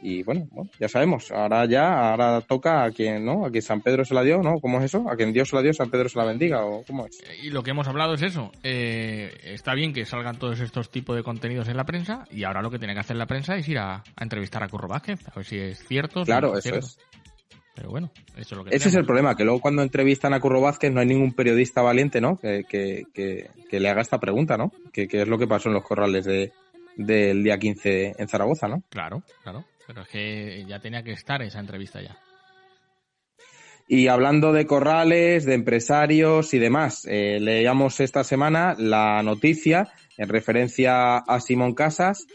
[0.08, 3.44] Y bueno, bueno, ya sabemos, ahora ya, ahora toca a quien, ¿no?
[3.44, 4.60] A quien San Pedro se la dio, ¿no?
[4.62, 5.10] ¿Cómo es eso?
[5.10, 7.24] A quien Dios se la dio, San Pedro se la bendiga, ¿o cómo es?
[7.42, 8.52] Y lo que hemos hablado es eso.
[8.62, 12.62] eh, está bien que salgan todos estos tipos de contenidos en la prensa y ahora
[12.62, 15.28] lo que tiene que hacer la prensa es ir a, a entrevistar a Curro Vázquez,
[15.28, 16.20] a ver si es cierto.
[16.20, 16.86] si Claro, no eso cierto.
[16.86, 17.00] es.
[17.74, 20.40] Pero bueno, eso es lo que Ese es el problema, que luego cuando entrevistan a
[20.40, 22.38] Curro Vázquez no hay ningún periodista valiente, ¿no?
[22.38, 24.72] Que, que, que, que le haga esta pregunta, ¿no?
[24.94, 26.54] Que, que es lo que pasó en los corrales de,
[26.96, 28.84] del día 15 en Zaragoza, ¿no?
[28.90, 29.66] Claro, claro.
[29.88, 32.18] Pero es que ya tenía que estar esa entrevista ya.
[33.88, 40.30] Y hablando de corrales, de empresarios y demás, eh, leíamos esta semana la noticia en
[40.30, 42.26] referencia a Simón Casas,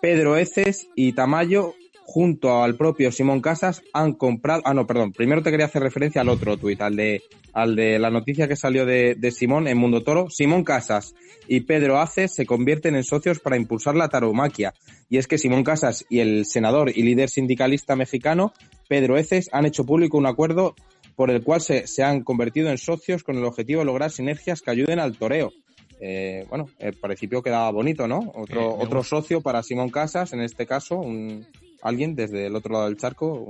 [0.00, 1.74] Pedro Eces y Tamayo,
[2.08, 4.62] junto al propio Simón Casas, han comprado.
[4.64, 5.12] Ah, no, perdón.
[5.12, 8.54] Primero te quería hacer referencia al otro tuit, al de, al de la noticia que
[8.54, 10.30] salió de, de Simón en Mundo Toro.
[10.30, 11.14] Simón Casas
[11.48, 14.72] y Pedro Aces se convierten en socios para impulsar la taromaquia.
[15.10, 18.52] Y es que Simón Casas y el senador y líder sindicalista mexicano,
[18.88, 20.74] Pedro Eces, han hecho público un acuerdo
[21.16, 24.62] por el cual se, se han convertido en socios con el objetivo de lograr sinergias
[24.62, 25.50] que ayuden al toreo.
[25.98, 28.32] Eh, bueno, al principio quedaba bonito, ¿no?
[28.34, 31.46] Otro, Eh, otro socio para Simón Casas, en este caso, un,
[31.88, 33.46] alguien desde el otro lado del charco,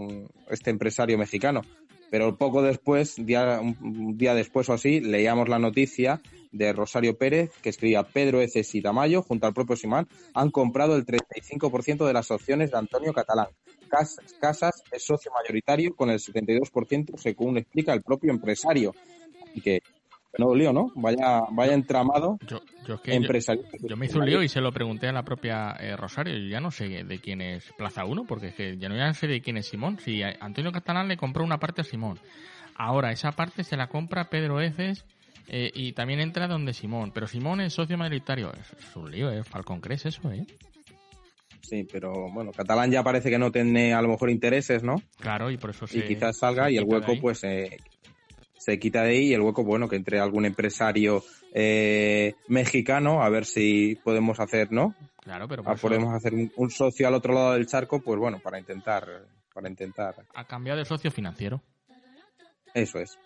[0.51, 1.63] este empresario mexicano.
[2.09, 6.21] Pero poco después, día, un- día después o así, leíamos la noticia
[6.53, 10.95] de Rosario Pérez que escribía Pedro Eces y Tamayo, junto al propio Simán, han comprado
[10.95, 13.49] el 35% de las opciones de Antonio Catalán.
[13.89, 18.95] Cas- Casas es socio mayoritario con el 72%, según explica el propio empresario.
[19.55, 19.81] Y que,
[20.39, 20.91] no lío, ¿no?
[20.95, 22.59] Vaya, vaya entramado Yo
[22.95, 23.65] es que yo- empresario.
[23.83, 26.37] Yo, me hice un lío y se lo pregunté a la propia eh, Rosario.
[26.37, 29.13] Yo ya no sé de quién es Plaza 1, porque es que ya no ya
[29.15, 29.99] sé de quién es Simón.
[29.99, 32.19] Si Antonio Catalán le compró una parte a Simón.
[32.77, 35.05] Ahora, esa parte se la compra Pedro Eces
[35.49, 37.11] eh, y también entra donde Simón.
[37.15, 38.53] Pero Simón es socio mayoritario.
[38.53, 39.43] Es, es un lío, ¿eh?
[39.45, 40.45] Falcon Crest eso, ¿eh?
[41.63, 45.03] Sí, pero bueno, Catalán ya parece que no tiene a lo mejor intereses, ¿no?
[45.19, 45.99] Claro, y por eso se...
[45.99, 47.79] y quizás salga se y el hueco pues eh,
[48.67, 51.23] se quita de ahí y el hueco bueno que entre algún empresario
[51.55, 56.53] eh, mexicano a ver si podemos hacer no Claro, pero Ah, eso- podemos hacer un,
[56.57, 59.07] un socio al otro lado del charco pues bueno para intentar
[59.55, 60.15] para intentar.
[60.35, 61.63] Ha cambiado de socio financiero.
[62.75, 63.19] Eso es.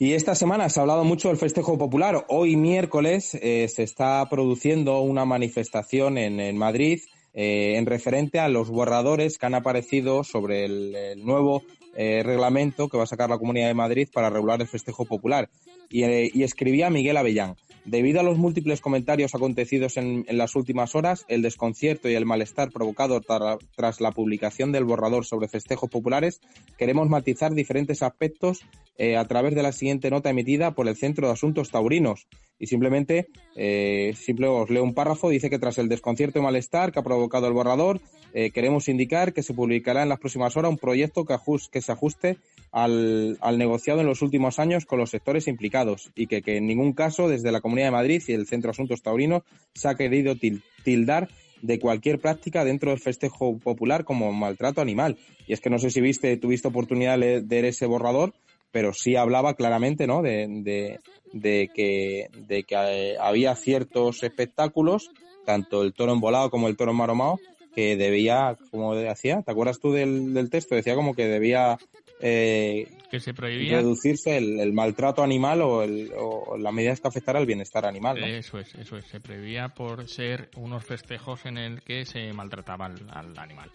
[0.00, 2.24] Y esta semana se ha hablado mucho del festejo popular.
[2.28, 7.00] Hoy miércoles eh, se está produciendo una manifestación en, en Madrid
[7.34, 11.62] eh, en referente a los borradores que han aparecido sobre el, el nuevo
[11.94, 15.48] eh, reglamento que va a sacar la Comunidad de Madrid para regular el festejo popular.
[15.90, 17.56] Y, eh, escribía Miguel Avellán.
[17.84, 22.24] Debido a los múltiples comentarios acontecidos en, en las últimas horas, el desconcierto y el
[22.24, 26.40] malestar provocado tra- tras la publicación del borrador sobre festejos populares,
[26.78, 28.60] queremos matizar diferentes aspectos
[28.98, 32.28] eh, a través de la siguiente nota emitida por el Centro de Asuntos Taurinos.
[32.58, 33.26] Y simplemente,
[33.56, 37.02] eh, simple os leo un párrafo, dice que tras el desconcierto y malestar que ha
[37.02, 38.00] provocado el borrador,
[38.34, 41.34] eh, queremos indicar que se publicará en las próximas horas un proyecto que,
[41.70, 42.38] que se ajuste
[42.70, 47.28] al, negociado en los últimos años con los sectores implicados y que, en ningún caso
[47.28, 49.42] desde la Comunidad de Madrid y el Centro de Asuntos Taurinos
[49.74, 51.28] se ha querido til- tildar
[51.62, 55.18] de cualquier práctica dentro del festejo popular como maltrato animal.
[55.46, 58.32] Y es que no sé si viste, tuviste oportunidad de leer ese borrador,
[58.72, 60.22] pero sí hablaba claramente, ¿no?
[60.22, 60.98] De, de,
[61.32, 65.10] de que, de que eh, había ciertos espectáculos,
[65.44, 67.38] tanto el toro embolado como el toro maromao,
[67.74, 70.74] que debía, como decía, ¿te acuerdas tú del, del texto?
[70.74, 71.78] Decía como que debía
[72.20, 73.78] eh, Que se prohibía.
[73.78, 78.20] reducirse el, el maltrato animal o, el, o las medidas que afectaran al bienestar animal.
[78.20, 78.26] ¿no?
[78.26, 79.06] Eso es, eso es.
[79.06, 83.70] Se prohibía por ser unos festejos en el que se maltrataba al, al animal.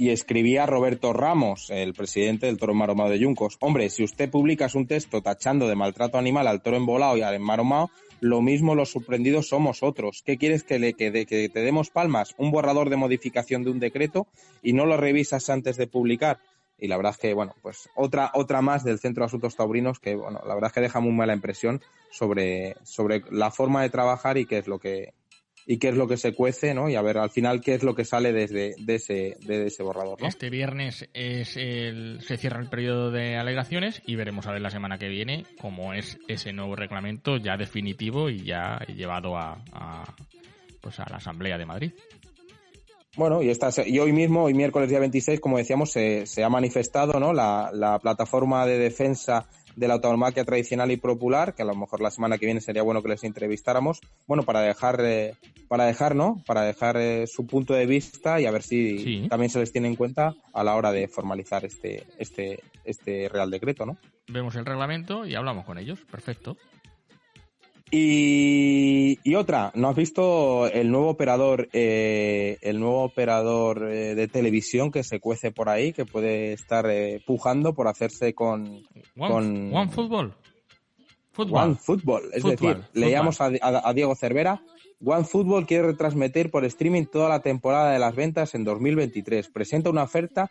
[0.00, 3.58] Y escribía Roberto Ramos, el presidente del Toro Maromao de Yuncos.
[3.60, 7.38] Hombre, si usted publica un texto tachando de maltrato animal al toro embolado y al
[7.38, 7.90] maromao,
[8.20, 10.22] lo mismo los sorprendidos somos otros.
[10.24, 12.34] ¿Qué quieres que, le, que, de- que te demos palmas?
[12.38, 14.26] Un borrador de modificación de un decreto
[14.62, 16.38] y no lo revisas antes de publicar.
[16.78, 20.00] Y la verdad es que, bueno, pues otra, otra más del Centro de Asuntos Taurinos
[20.00, 23.90] que, bueno, la verdad es que deja muy mala impresión sobre, sobre la forma de
[23.90, 25.12] trabajar y qué es lo que,
[25.70, 26.88] y qué es lo que se cuece, ¿no?
[26.88, 29.84] Y a ver al final qué es lo que sale desde de ese, de ese
[29.84, 30.26] borrador, ¿no?
[30.26, 34.70] Este viernes es el, se cierra el periodo de alegaciones y veremos a ver la
[34.70, 40.12] semana que viene cómo es ese nuevo reglamento ya definitivo y ya llevado a, a,
[40.80, 41.92] pues a la Asamblea de Madrid.
[43.16, 46.48] Bueno, y, esta, y hoy mismo, hoy miércoles día 26, como decíamos, se, se ha
[46.48, 47.32] manifestado ¿no?
[47.32, 49.46] la, la plataforma de defensa
[49.76, 52.82] de la tauromaquia tradicional y popular, que a lo mejor la semana que viene sería
[52.82, 55.34] bueno que les entrevistáramos, bueno, para dejar, eh,
[55.68, 56.42] para dejar, ¿no?
[56.46, 59.88] Para dejar eh, su punto de vista y a ver si también se les tiene
[59.88, 63.96] en cuenta a la hora de formalizar este, este, este Real Decreto, ¿no?
[64.28, 66.00] Vemos el reglamento y hablamos con ellos.
[66.10, 66.56] Perfecto.
[67.92, 74.28] Y, y otra, ¿no has visto el nuevo operador, eh, el nuevo operador eh, de
[74.28, 78.84] televisión que se cuece por ahí, que puede estar eh, pujando por hacerse con,
[79.16, 80.34] One, con One Football.
[81.32, 81.62] Fútbol.
[81.62, 82.22] One Football.
[82.32, 84.62] Es decir, leíamos a, a- a Diego Cervera,
[85.04, 89.48] One Football quiere retransmitir por streaming toda la temporada de las ventas en 2023.
[89.48, 90.50] Presenta una oferta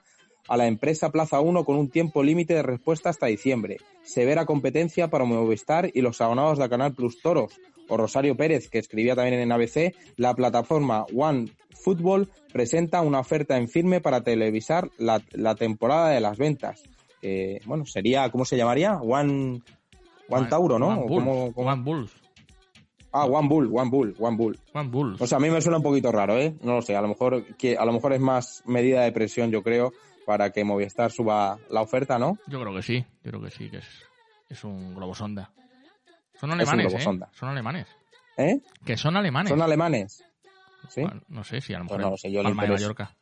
[0.50, 3.78] a la empresa Plaza 1 con un tiempo límite de respuesta hasta diciembre.
[4.04, 7.54] Severa competencia para Movistar y los abonados de Canal Plus Toros.
[7.88, 11.52] O Rosario Pérez, que escribía también en ABC, la plataforma One
[11.84, 16.84] Football presenta una oferta en firme para televisar la, la temporada de las ventas.
[17.22, 18.98] Eh, bueno, sería, ¿cómo se llamaría?
[18.98, 19.62] One,
[20.30, 20.88] One Tauro, ¿no?
[20.90, 21.24] One ¿O Bulls.
[21.26, 21.70] cómo- cómo?
[21.72, 22.12] One Bulls.
[23.12, 24.60] Ah, One Bull, One Bull, One Bull.
[24.76, 25.16] One.
[25.20, 26.54] O sea, a mí me suena un poquito raro, ¿eh?
[26.62, 29.50] No lo sé, a lo mejor que a lo mejor es más medida de presión,
[29.50, 29.94] yo creo,
[30.30, 32.38] para que Movistar suba la oferta, ¿no?
[32.46, 33.04] Yo creo que sí.
[33.24, 33.88] Yo creo que sí, que es,
[34.48, 35.52] es un globo sonda.
[36.40, 37.20] Son Es un alemanes, ¿eh?
[37.32, 37.88] Son alemanes.
[38.38, 38.62] ¿Eh?
[38.86, 39.50] Que son alemanes.
[39.50, 40.24] Son alemanes.
[40.88, 41.02] ¿Sí?
[41.02, 42.70] Bueno, no sé si a lo Pues mejor no lo sé, yo el Palma de.
[42.70, 43.18] Mallorca.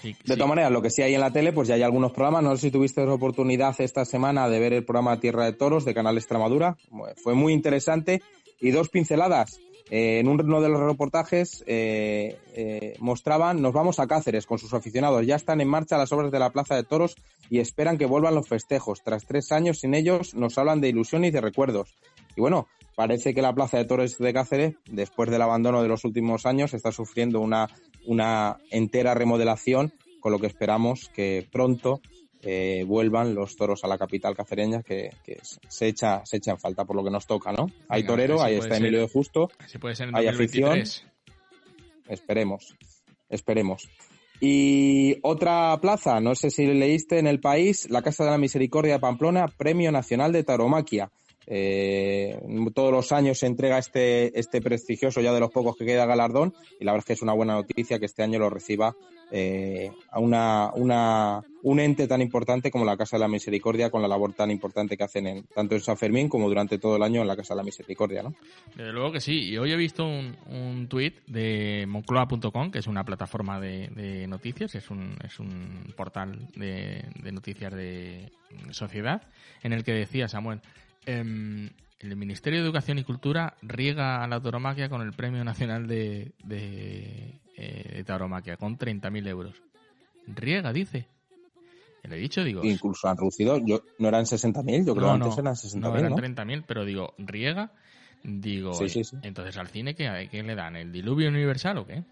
[0.00, 2.12] Sí, De todas maneras, lo que sí hay en la tele, pues ya hay algunos
[2.12, 2.42] programas.
[2.44, 5.84] No sé si tuviste la oportunidad esta semana de ver el programa Tierra de Toros
[5.84, 6.78] de Canal Extremadura.
[7.22, 8.22] Fue muy interesante.
[8.58, 9.60] Y dos pinceladas.
[9.96, 14.74] Eh, en uno de los reportajes eh, eh, mostraban, nos vamos a Cáceres con sus
[14.74, 15.24] aficionados.
[15.24, 17.14] Ya están en marcha las obras de la Plaza de Toros
[17.48, 19.04] y esperan que vuelvan los festejos.
[19.04, 21.94] Tras tres años sin ellos, nos hablan de ilusión y de recuerdos.
[22.34, 22.66] Y bueno,
[22.96, 26.74] parece que la Plaza de Toros de Cáceres, después del abandono de los últimos años,
[26.74, 27.68] está sufriendo una,
[28.04, 32.00] una entera remodelación, con lo que esperamos que pronto
[32.44, 36.58] eh, vuelvan los toros a la capital cacereña, que, que se echa se echa en
[36.58, 37.70] falta por lo que nos toca, ¿no?
[37.88, 38.76] hay Venga, torero, ahí está.
[38.76, 40.72] Emilio de Justo, Así puede ser en hay 2023.
[40.72, 41.12] afición,
[42.08, 42.76] esperemos,
[43.28, 43.88] esperemos.
[44.40, 48.94] Y otra plaza, no sé si leíste en el país, la Casa de la Misericordia
[48.94, 51.10] de Pamplona, Premio Nacional de Tauromaquia.
[51.46, 52.38] Eh,
[52.74, 56.54] todos los años se entrega este, este prestigioso, ya de los pocos que queda galardón,
[56.80, 58.94] y la verdad es que es una buena noticia que este año lo reciba
[59.30, 64.02] eh, a una, una, un ente tan importante como la Casa de la Misericordia, con
[64.02, 67.02] la labor tan importante que hacen en, tanto en San Fermín como durante todo el
[67.02, 68.22] año en la Casa de la Misericordia.
[68.22, 68.34] ¿no?
[68.76, 72.86] Desde luego que sí, y hoy he visto un, un tuit de moncloa.com, que es
[72.86, 78.30] una plataforma de, de, noticias, es un, es un portal de, de noticias de
[78.70, 79.22] sociedad,
[79.62, 80.60] en el que decía Samuel,
[81.06, 85.86] eh, el Ministerio de Educación y Cultura riega a la tauromaquia con el Premio Nacional
[85.86, 89.62] de, de, eh, de Tauromaquia, con 30.000 euros.
[90.26, 91.06] Riega, dice.
[92.02, 92.62] Le he dicho, digo...
[92.62, 95.96] Incluso han reducido, yo, no eran 60.000, yo creo no, que antes eran 60.000, No,
[95.96, 96.16] eran ¿no?
[96.18, 97.72] 30.000, pero digo, riega,
[98.22, 98.74] digo...
[98.74, 99.16] Sí, sí, sí.
[99.22, 100.76] Entonces, ¿al cine qué, qué le dan?
[100.76, 102.04] ¿El diluvio universal o qué?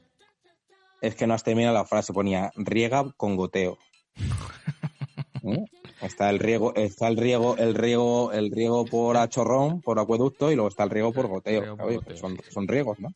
[1.02, 3.76] Es que no has terminado la frase, ponía riega con goteo.
[5.42, 5.64] ¿Eh?
[6.02, 10.56] Está el riego, está el riego, el riego, el riego por achorrón, por acueducto, y
[10.56, 11.60] luego está el riego por goteo.
[11.60, 13.08] Riego por Oye, goteo, son, son riegos, ¿no?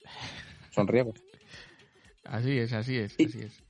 [0.70, 1.16] Son riegos.
[2.24, 3.62] Así es, así es, así es.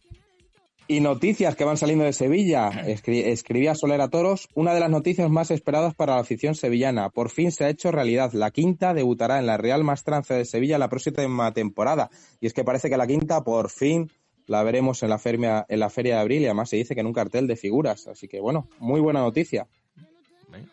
[0.88, 2.70] Y noticias que van saliendo de Sevilla.
[2.70, 7.10] Escri- escribía Solera Toros, una de las noticias más esperadas para la afición sevillana.
[7.10, 8.32] Por fin se ha hecho realidad.
[8.34, 12.08] La quinta debutará en la Real Mastranza de Sevilla la próxima temporada.
[12.40, 14.12] Y es que parece que la quinta por fin
[14.46, 17.00] la veremos en la, feria, en la feria de abril y además se dice que
[17.00, 18.06] en un cartel de figuras.
[18.08, 19.66] Así que bueno, muy buena noticia.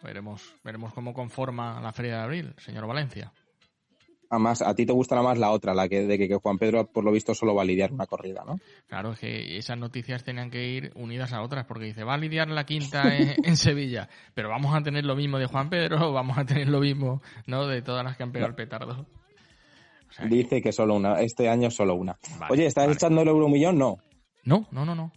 [0.01, 3.33] Veremos, veremos cómo conforma la Feria de Abril, señor Valencia.
[4.29, 6.87] Además, a ti te gustará más la otra, la que de que, que Juan Pedro
[6.87, 8.59] por lo visto solo va a lidiar una corrida, ¿no?
[8.87, 12.17] Claro, es que esas noticias tenían que ir unidas a otras, porque dice, va a
[12.17, 16.13] lidiar la quinta en, en Sevilla, pero vamos a tener lo mismo de Juan Pedro,
[16.13, 17.67] vamos a tener lo mismo, ¿no?
[17.67, 19.05] De todas las que han pegado el petardo.
[20.29, 22.17] Dice que solo una, este año solo una.
[22.39, 22.95] Vale, Oye, ¿estás vale.
[22.95, 23.77] echando el euromillón?
[23.77, 23.97] No.
[24.45, 25.11] No, no, no, no.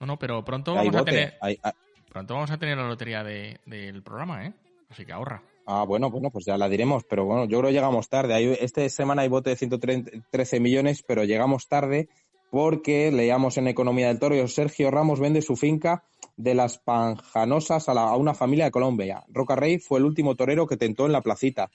[0.00, 1.72] No, no, pero pronto vamos a tener, hay- hay-
[2.08, 4.52] pronto vamos a tener la lotería de, del programa, ¿eh?
[4.88, 5.42] Así que ahorra.
[5.66, 8.34] Ah, bueno, bueno, pues ya la diremos, pero bueno, yo creo que llegamos tarde.
[8.34, 12.08] Hay, esta semana hay bote de 113 millones, pero llegamos tarde
[12.50, 16.02] porque leíamos en Economía del Toro, Sergio Ramos vende su finca
[16.36, 19.22] de las Panjanosas a, la- a una familia de Colombia.
[19.28, 21.70] Roca Rey fue el último torero que tentó en la placita.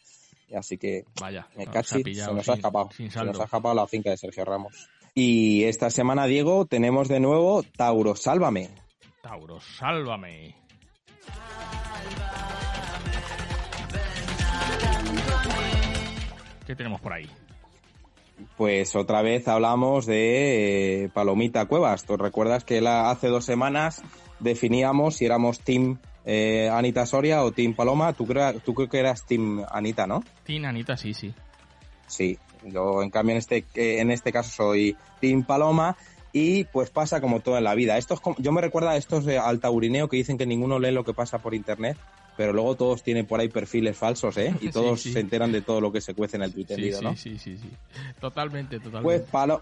[0.47, 2.89] Y Así que, Vaya, cachi, ha pillado se nos ha escapado.
[2.95, 4.89] sin se nos ha escapado la finca de Sergio Ramos.
[5.13, 8.69] Y esta semana, Diego, tenemos de nuevo Tauro Sálvame.
[9.21, 10.55] Tauro, sálvame.
[16.65, 17.29] ¿Qué tenemos por ahí?
[18.57, 22.05] Pues otra vez hablamos de eh, Palomita Cuevas.
[22.05, 24.03] ¿Tú recuerdas que la, hace dos semanas
[24.45, 28.13] definíamos si éramos Team eh, Anita Soria o Team Paloma?
[28.13, 28.25] Tú,
[28.63, 30.23] tú creo que eras Team Anita, ¿no?
[30.45, 31.33] Tina, Anita, sí, sí.
[32.07, 32.37] Sí.
[32.63, 35.97] Yo, en cambio, en este, eh, en este caso soy Team Paloma.
[36.31, 37.97] Y pues pasa como todo en la vida.
[37.97, 40.79] Esto es como- yo me recuerda a estos de al taurineo que dicen que ninguno
[40.79, 41.95] lee lo que pasa por internet,
[42.35, 44.53] pero luego todos tienen por ahí perfiles falsos, ¿eh?
[44.59, 45.13] Y todos sí.
[45.13, 47.15] se enteran de todo lo que se cuece en el Twitter, Sí, sí, ¿no?
[47.15, 47.69] sí, sí, sí.
[48.19, 49.27] Totalmente, Pues, totalmente.
[49.31, 49.61] Palo-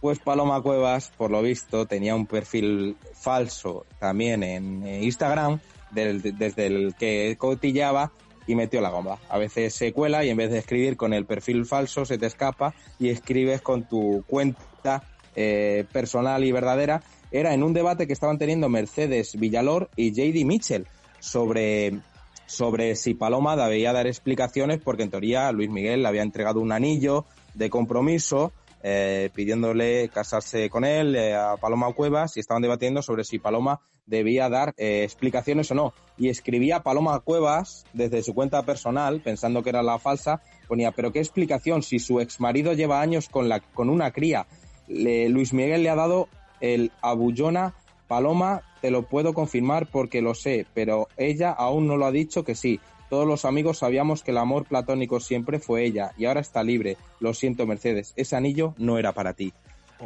[0.00, 6.66] pues Paloma Cuevas, por lo visto, tenía un perfil falso también en eh, Instagram, desde
[6.66, 8.12] el que cotillaba
[8.46, 9.18] y metió la gomba.
[9.28, 12.26] A veces se cuela y en vez de escribir con el perfil falso se te
[12.26, 15.02] escapa y escribes con tu cuenta
[15.34, 17.02] eh, personal y verdadera.
[17.30, 20.86] Era en un debate que estaban teniendo Mercedes Villalor y JD Mitchell
[21.18, 22.00] sobre
[22.46, 26.70] sobre si Paloma debía dar explicaciones porque en teoría Luis Miguel le había entregado un
[26.70, 27.24] anillo
[27.54, 28.52] de compromiso
[28.88, 33.80] eh, pidiéndole casarse con él eh, a Paloma Cuevas y estaban debatiendo sobre si Paloma
[34.06, 35.92] debía dar eh, explicaciones o no.
[36.16, 41.10] Y escribía Paloma Cuevas desde su cuenta personal, pensando que era la falsa, ponía, pero
[41.10, 44.46] qué explicación si su exmarido lleva años con, la, con una cría.
[44.86, 46.28] Luis Miguel le ha dado
[46.60, 47.74] el abullona
[48.06, 52.44] Paloma, te lo puedo confirmar porque lo sé, pero ella aún no lo ha dicho
[52.44, 52.78] que sí.
[53.08, 56.96] Todos los amigos sabíamos que el amor platónico siempre fue ella y ahora está libre.
[57.20, 59.52] Lo siento, Mercedes, ese anillo no era para ti.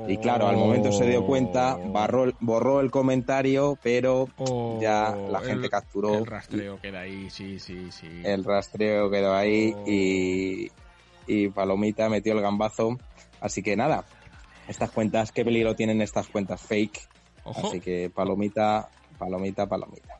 [0.07, 4.29] Y claro, al momento se dio cuenta, barró el- borró el comentario, pero
[4.81, 6.19] ya la gente el- capturó.
[6.19, 8.07] El rastreo queda ahí, sí, sí, sí.
[8.25, 10.71] El rastreo quedó ahí y,
[11.27, 12.99] y Palomita metió el gambazo.
[13.41, 14.05] Así que nada,
[14.69, 17.01] estas cuentas, qué peligro tienen estas cuentas fake.
[17.45, 17.69] Ojo.
[17.69, 18.89] Así que Palomita,
[19.19, 20.20] Palomita, Palomita.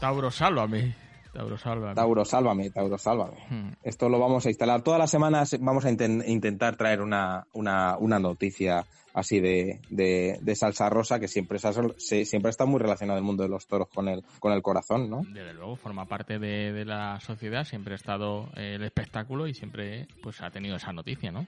[0.00, 0.94] Tauro, sálvame.
[1.32, 1.94] Tauro, sálvame.
[1.94, 3.36] Tauro, sálvame, Tauro, sálvame.
[3.50, 3.72] Hmm.
[3.82, 4.82] Esto lo vamos a instalar.
[4.82, 10.38] Todas las semanas vamos a inten- intentar traer una, una, una noticia así de, de,
[10.40, 13.88] de salsa rosa que siempre, se- siempre está muy relacionado el mundo de los toros
[13.94, 15.22] con el, con el corazón, ¿no?
[15.24, 19.54] Desde luego, forma parte de, de la sociedad, siempre ha estado eh, el espectáculo y
[19.54, 21.46] siempre pues ha tenido esa noticia, ¿no?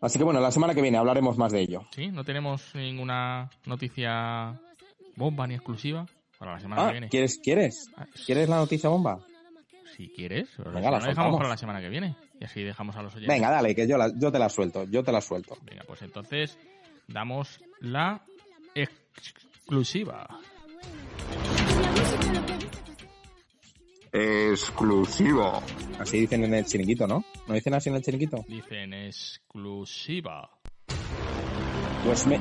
[0.00, 1.82] Así que bueno, la semana que viene hablaremos más de ello.
[1.90, 4.60] Sí, no tenemos ninguna noticia
[5.16, 6.06] bomba ni exclusiva.
[6.38, 7.08] Para la semana Ah, que viene.
[7.08, 7.90] ¿quieres, quieres?
[8.24, 9.18] ¿Quieres la noticia bomba?
[9.96, 12.14] Si quieres, Venga, la no, dejamos para la semana que viene.
[12.40, 13.34] Y así dejamos a los oyentes.
[13.34, 15.56] Venga, dale, que yo, la- yo te la suelto, yo te la suelto.
[15.62, 16.56] Venga, pues entonces
[17.08, 18.22] damos la
[18.76, 20.28] exclusiva.
[24.12, 25.62] Exclusivo.
[25.98, 27.24] Así dicen en el chiringuito, ¿no?
[27.46, 28.44] ¿No dicen así en el chiringuito?
[28.48, 30.50] Dicen exclusiva.
[32.04, 32.38] Pues me,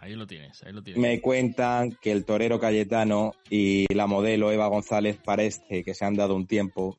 [0.00, 1.00] Ahí lo tienes, ahí lo tienes.
[1.00, 6.14] me cuentan que el torero Cayetano y la modelo Eva González parece que se han
[6.14, 6.98] dado un tiempo.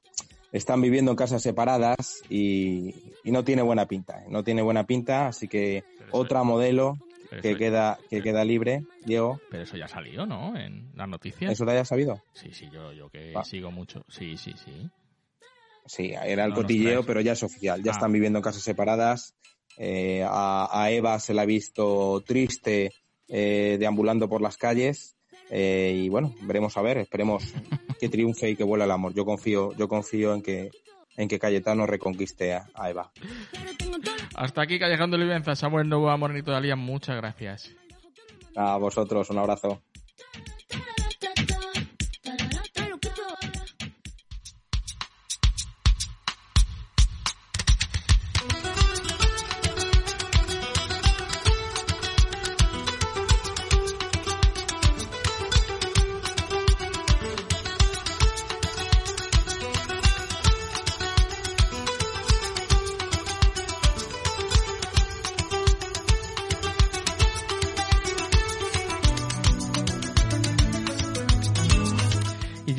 [0.51, 2.93] Están viviendo en casas separadas y,
[3.23, 4.19] y no tiene buena pinta.
[4.21, 4.25] ¿eh?
[4.29, 6.97] No tiene buena pinta, así que otra modelo
[7.41, 9.39] que queda, que queda libre, Diego.
[9.49, 10.55] Pero eso ya salió, ¿no?
[10.57, 11.51] En las noticias.
[11.51, 12.21] ¿Eso te hayas sabido?
[12.33, 13.43] Sí, sí, yo, yo que Va.
[13.45, 14.03] sigo mucho.
[14.09, 14.89] Sí, sí, sí.
[15.85, 17.81] Sí, era el No cotilleo, pero ya es oficial.
[17.81, 17.95] Ya Ah.
[17.95, 19.33] están viviendo en casas separadas.
[19.83, 22.91] Eh, a, a Eva se la ha visto triste,
[23.27, 25.15] eh, deambulando por las calles.
[25.49, 27.51] Eh, y bueno, veremos a ver, esperemos
[27.99, 29.15] que triunfe y que vuela el amor.
[29.15, 30.69] Yo confío, yo confío en que,
[31.17, 33.11] en que Cayetano reconquiste a, a Eva.
[34.35, 37.75] Hasta aquí Callejón de Olivenza, Samuel Novoa, Morenito Dalía, muchas gracias.
[38.55, 39.81] A vosotros, un abrazo.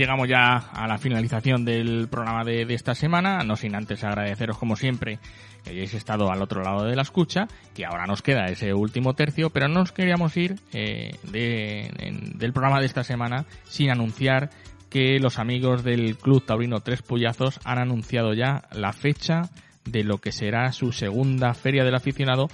[0.02, 4.74] Llegamos ya a la finalización del programa de, esta semana, no sin antes agradeceros como
[4.76, 5.18] siempre
[5.64, 9.14] que hayáis estado al otro lado de la escucha, que ahora nos queda ese último
[9.14, 14.50] tercio, pero no nos queríamos ir eh, en- del programa de esta semana sin anunciar
[14.90, 19.42] que los amigos del Club Taurino Tres Puyazos han anunciado ya la fecha
[19.84, 22.48] de lo que será su segunda feria del aficionado.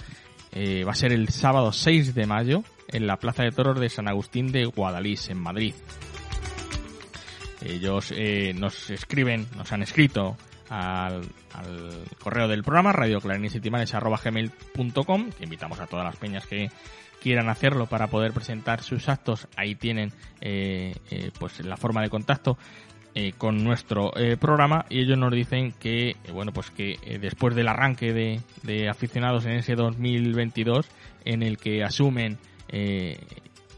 [0.51, 3.89] Eh, va a ser el sábado 6 de mayo en la Plaza de Toros de
[3.89, 5.73] San Agustín de Guadalís, en Madrid.
[7.61, 10.35] Ellos eh, nos escriben, nos han escrito
[10.69, 11.21] al,
[11.53, 16.69] al correo del programa, radioclarinesitimanes.com, que invitamos a todas las peñas que
[17.21, 19.47] quieran hacerlo para poder presentar sus actos.
[19.57, 22.57] Ahí tienen eh, eh, pues la forma de contacto
[23.15, 27.55] eh, con nuestro eh, programa y ellos nos dicen que eh, bueno pues que después
[27.55, 30.87] del arranque de, de aficionados en ese 2022
[31.25, 32.37] en el que asumen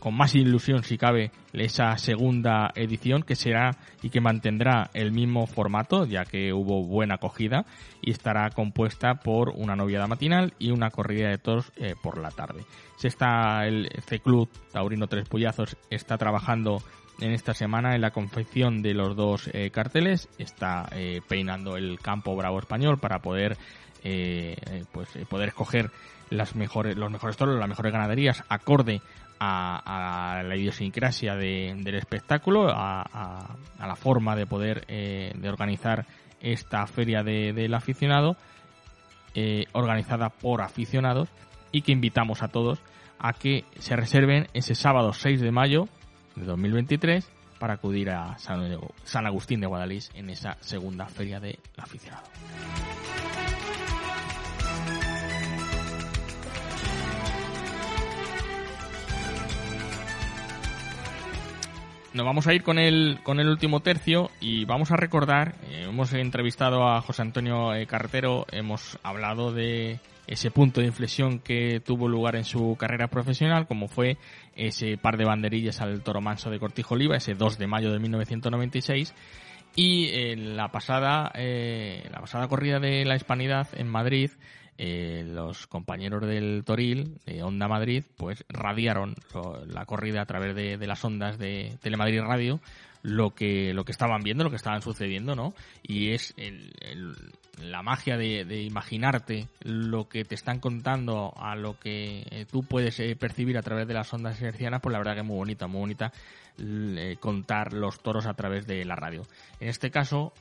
[0.01, 5.45] con más ilusión si cabe esa segunda edición que será y que mantendrá el mismo
[5.45, 7.65] formato ya que hubo buena acogida
[8.01, 12.31] y estará compuesta por una noviada matinal y una corrida de toros eh, por la
[12.31, 12.65] tarde.
[12.97, 16.81] Se está el C Club Taurino Tres Puyazos está trabajando
[17.19, 21.99] en esta semana en la confección de los dos eh, carteles, está eh, peinando el
[21.99, 23.55] campo bravo español para poder
[24.91, 25.91] pues poder escoger
[26.31, 28.99] las mejores los mejores toros, las mejores ganaderías acorde
[29.43, 35.33] a, a la idiosincrasia de- del espectáculo, a, a- a la forma de poder eh,
[35.35, 36.05] de organizar
[36.41, 38.37] esta feria de- del aficionado,
[39.33, 41.27] eh, organizada por aficionados
[41.71, 42.79] y que invitamos a todos
[43.17, 45.87] a que se reserven ese sábado 6 de mayo
[46.35, 47.27] de 2023
[47.59, 52.23] para acudir a San Agustín de Guadalís en esa segunda feria del aficionado.
[62.13, 65.85] Nos vamos a ir con el, con el último tercio y vamos a recordar, eh,
[65.87, 71.79] hemos entrevistado a José Antonio eh, Carretero, hemos hablado de ese punto de inflexión que
[71.79, 74.17] tuvo lugar en su carrera profesional, como fue
[74.57, 77.99] ese par de banderillas al Toro Manso de Cortijo Oliva, ese 2 de mayo de
[77.99, 79.13] 1996,
[79.77, 84.31] y en la pasada, eh, la pasada corrida de la Hispanidad en Madrid,
[84.83, 89.13] eh, los compañeros del Toril, de Onda Madrid, pues radiaron
[89.67, 92.59] la corrida a través de, las ondas de Telemadrid Radio,
[93.03, 95.53] lo que, lo que estaban viendo, lo que estaban sucediendo, ¿no?
[95.83, 96.73] Y es el-
[97.61, 102.99] la magia de, imaginarte lo que te están contando a lo que eh, tú puedes
[102.99, 105.67] eh, percibir a través de las ondas hercianas, pues la verdad que es muy bonita,
[105.67, 106.11] muy bonita
[107.19, 109.21] contar los toros a través de la radio.
[109.59, 110.33] En este caso,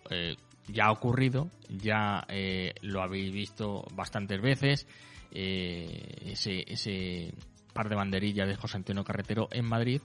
[0.72, 4.86] ya ha ocurrido, ya eh, lo habéis visto bastantes veces,
[5.32, 7.34] eh, ese, ese
[7.72, 10.00] par de banderillas de José Antonio Carretero en Madrid,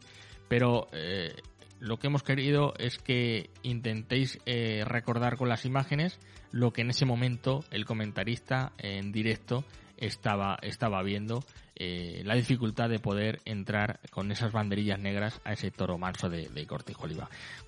[0.48, 1.34] pero eh,
[1.80, 4.40] lo que hemos querido es que intentéis
[4.86, 6.20] recordar con las imágenes
[6.52, 9.66] lo que en ese momento el comentarista en directo
[9.98, 11.44] estaba, estaba viendo
[11.78, 16.66] la dificultad de poder entrar con esas banderillas negras a ese toro manso de, de
[16.66, 17.06] Cortijo.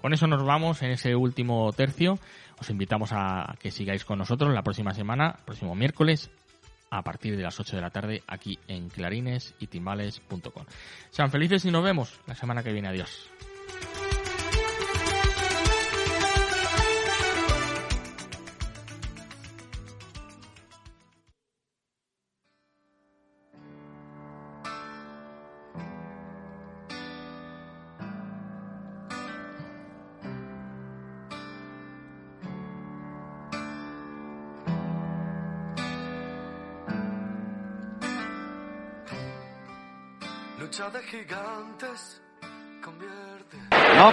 [0.01, 2.17] Con eso nos vamos en ese último tercio.
[2.59, 6.29] Os invitamos a que sigáis con nosotros la próxima semana, próximo miércoles,
[6.89, 10.65] a partir de las 8 de la tarde, aquí en clarines y timbales.com.
[11.11, 12.87] Sean felices y nos vemos la semana que viene.
[12.87, 13.29] Adiós.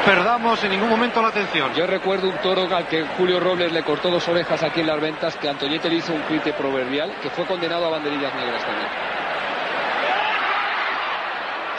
[0.04, 1.72] Perdamos en ningún momento la atención.
[1.74, 5.00] Yo recuerdo un toro al que Julio Robles le cortó dos orejas aquí en las
[5.00, 8.88] ventas, que Antoñete le hizo un clite proverbial, que fue condenado a banderillas negras también.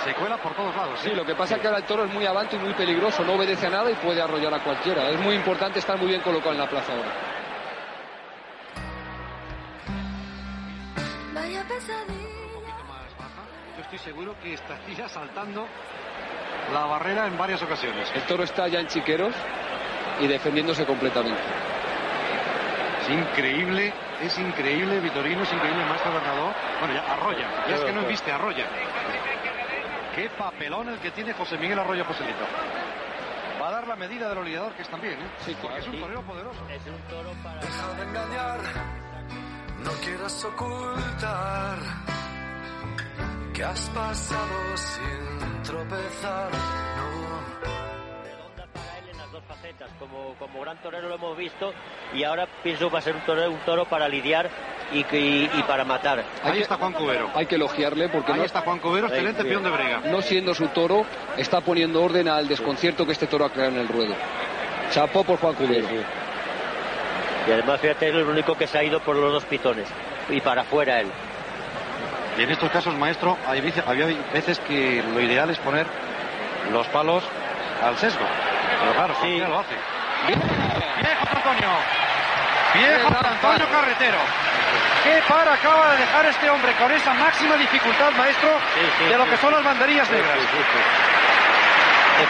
[0.04, 1.00] Se cuela por todos lados.
[1.02, 1.16] Sí, ¿eh?
[1.16, 3.34] lo que pasa es que ahora el toro es muy avante y muy peligroso, no
[3.34, 5.10] obedece a nada y puede arrollar a cualquiera.
[5.10, 7.12] Es muy importante estar muy bien colocado en la plaza ahora.
[11.34, 12.26] Vaya pesadilla.
[13.76, 15.68] Yo estoy seguro que estaría saltando
[16.74, 18.12] la barrera en varias ocasiones.
[18.14, 19.34] El toro está ya en chiqueros
[20.20, 21.42] y defendiéndose completamente.
[23.02, 26.54] Es increíble, es increíble, Vitorino, es increíble, maestro Bernardo.
[26.80, 28.66] Bueno, ya arrolla, ya es que no viste, arrolla.
[30.16, 32.46] Qué papelón el que tiene José Miguel Arroyo Joselito.
[33.62, 35.28] Va a dar la medida del lidiador que es también, ¿eh?
[35.46, 36.60] Sí, Porque es un torero poderoso.
[36.70, 37.60] Es un toro para...
[37.60, 38.60] Deja de engañar,
[39.84, 41.78] no quieras ocultar
[43.56, 46.50] que has pasado sin tropezar.
[46.52, 48.24] No.
[48.24, 49.90] redonda para él en las dos facetas.
[50.00, 51.74] Como, como gran torero lo hemos visto
[52.14, 54.50] y ahora pienso va a ser un toro, un toro para lidiar
[54.92, 56.24] y, que- y, y para matar.
[56.44, 57.30] Ahí está Juan Cubero.
[57.34, 60.02] Hay que elogiarle porque Ahí no, está Juan Cubero, excelente peón de brega.
[60.06, 61.06] no siendo su toro,
[61.38, 64.14] está poniendo orden al desconcierto que este toro ha creado en el ruedo.
[64.92, 65.88] Chapó por Juan Cubero.
[65.88, 66.04] Sí, sí.
[67.48, 69.88] Y además fíjate, es el único que se ha ido por los dos pitones
[70.30, 71.08] y para afuera él.
[72.38, 75.88] Y en estos casos, maestro, hay veces, había veces que lo ideal es poner
[76.72, 77.24] los palos
[77.84, 78.26] al sesgo.
[78.80, 79.40] Pero claro, Sí.
[79.40, 79.76] lo hace.
[80.28, 81.70] Bien, bien, José Antonio.
[82.74, 84.18] Bien, José Antonio Carretero.
[85.04, 89.18] ¿Qué par acaba de dejar este hombre con esa máxima dificultad, maestro, Sí, sí, de
[89.18, 90.38] lo que son las banderillas negras?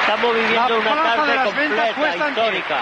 [0.02, 2.78] Estamos viviendo una plaza de tarde las completa, histórica.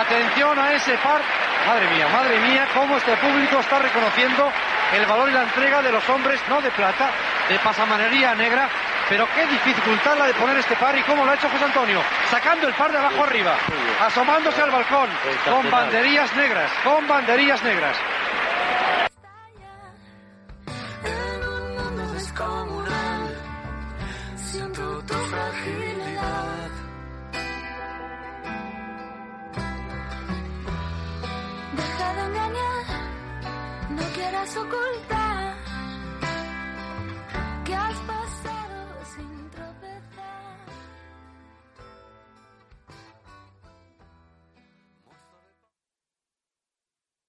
[0.00, 1.20] Atención a ese par.
[1.66, 4.50] Madre mía, madre mía, cómo este público está reconociendo
[4.92, 7.10] el valor y la entrega de los hombres, no de plata,
[7.48, 8.68] de pasamanería negra.
[9.08, 12.02] Pero qué dificultad la de poner este par y cómo lo ha hecho José Antonio.
[12.30, 13.54] Sacando el par de abajo arriba,
[14.04, 15.08] asomándose al balcón,
[15.44, 17.96] con banderillas negras, con banderillas negras.
[34.26, 35.56] Quieras ocultar
[37.64, 38.55] que has pasado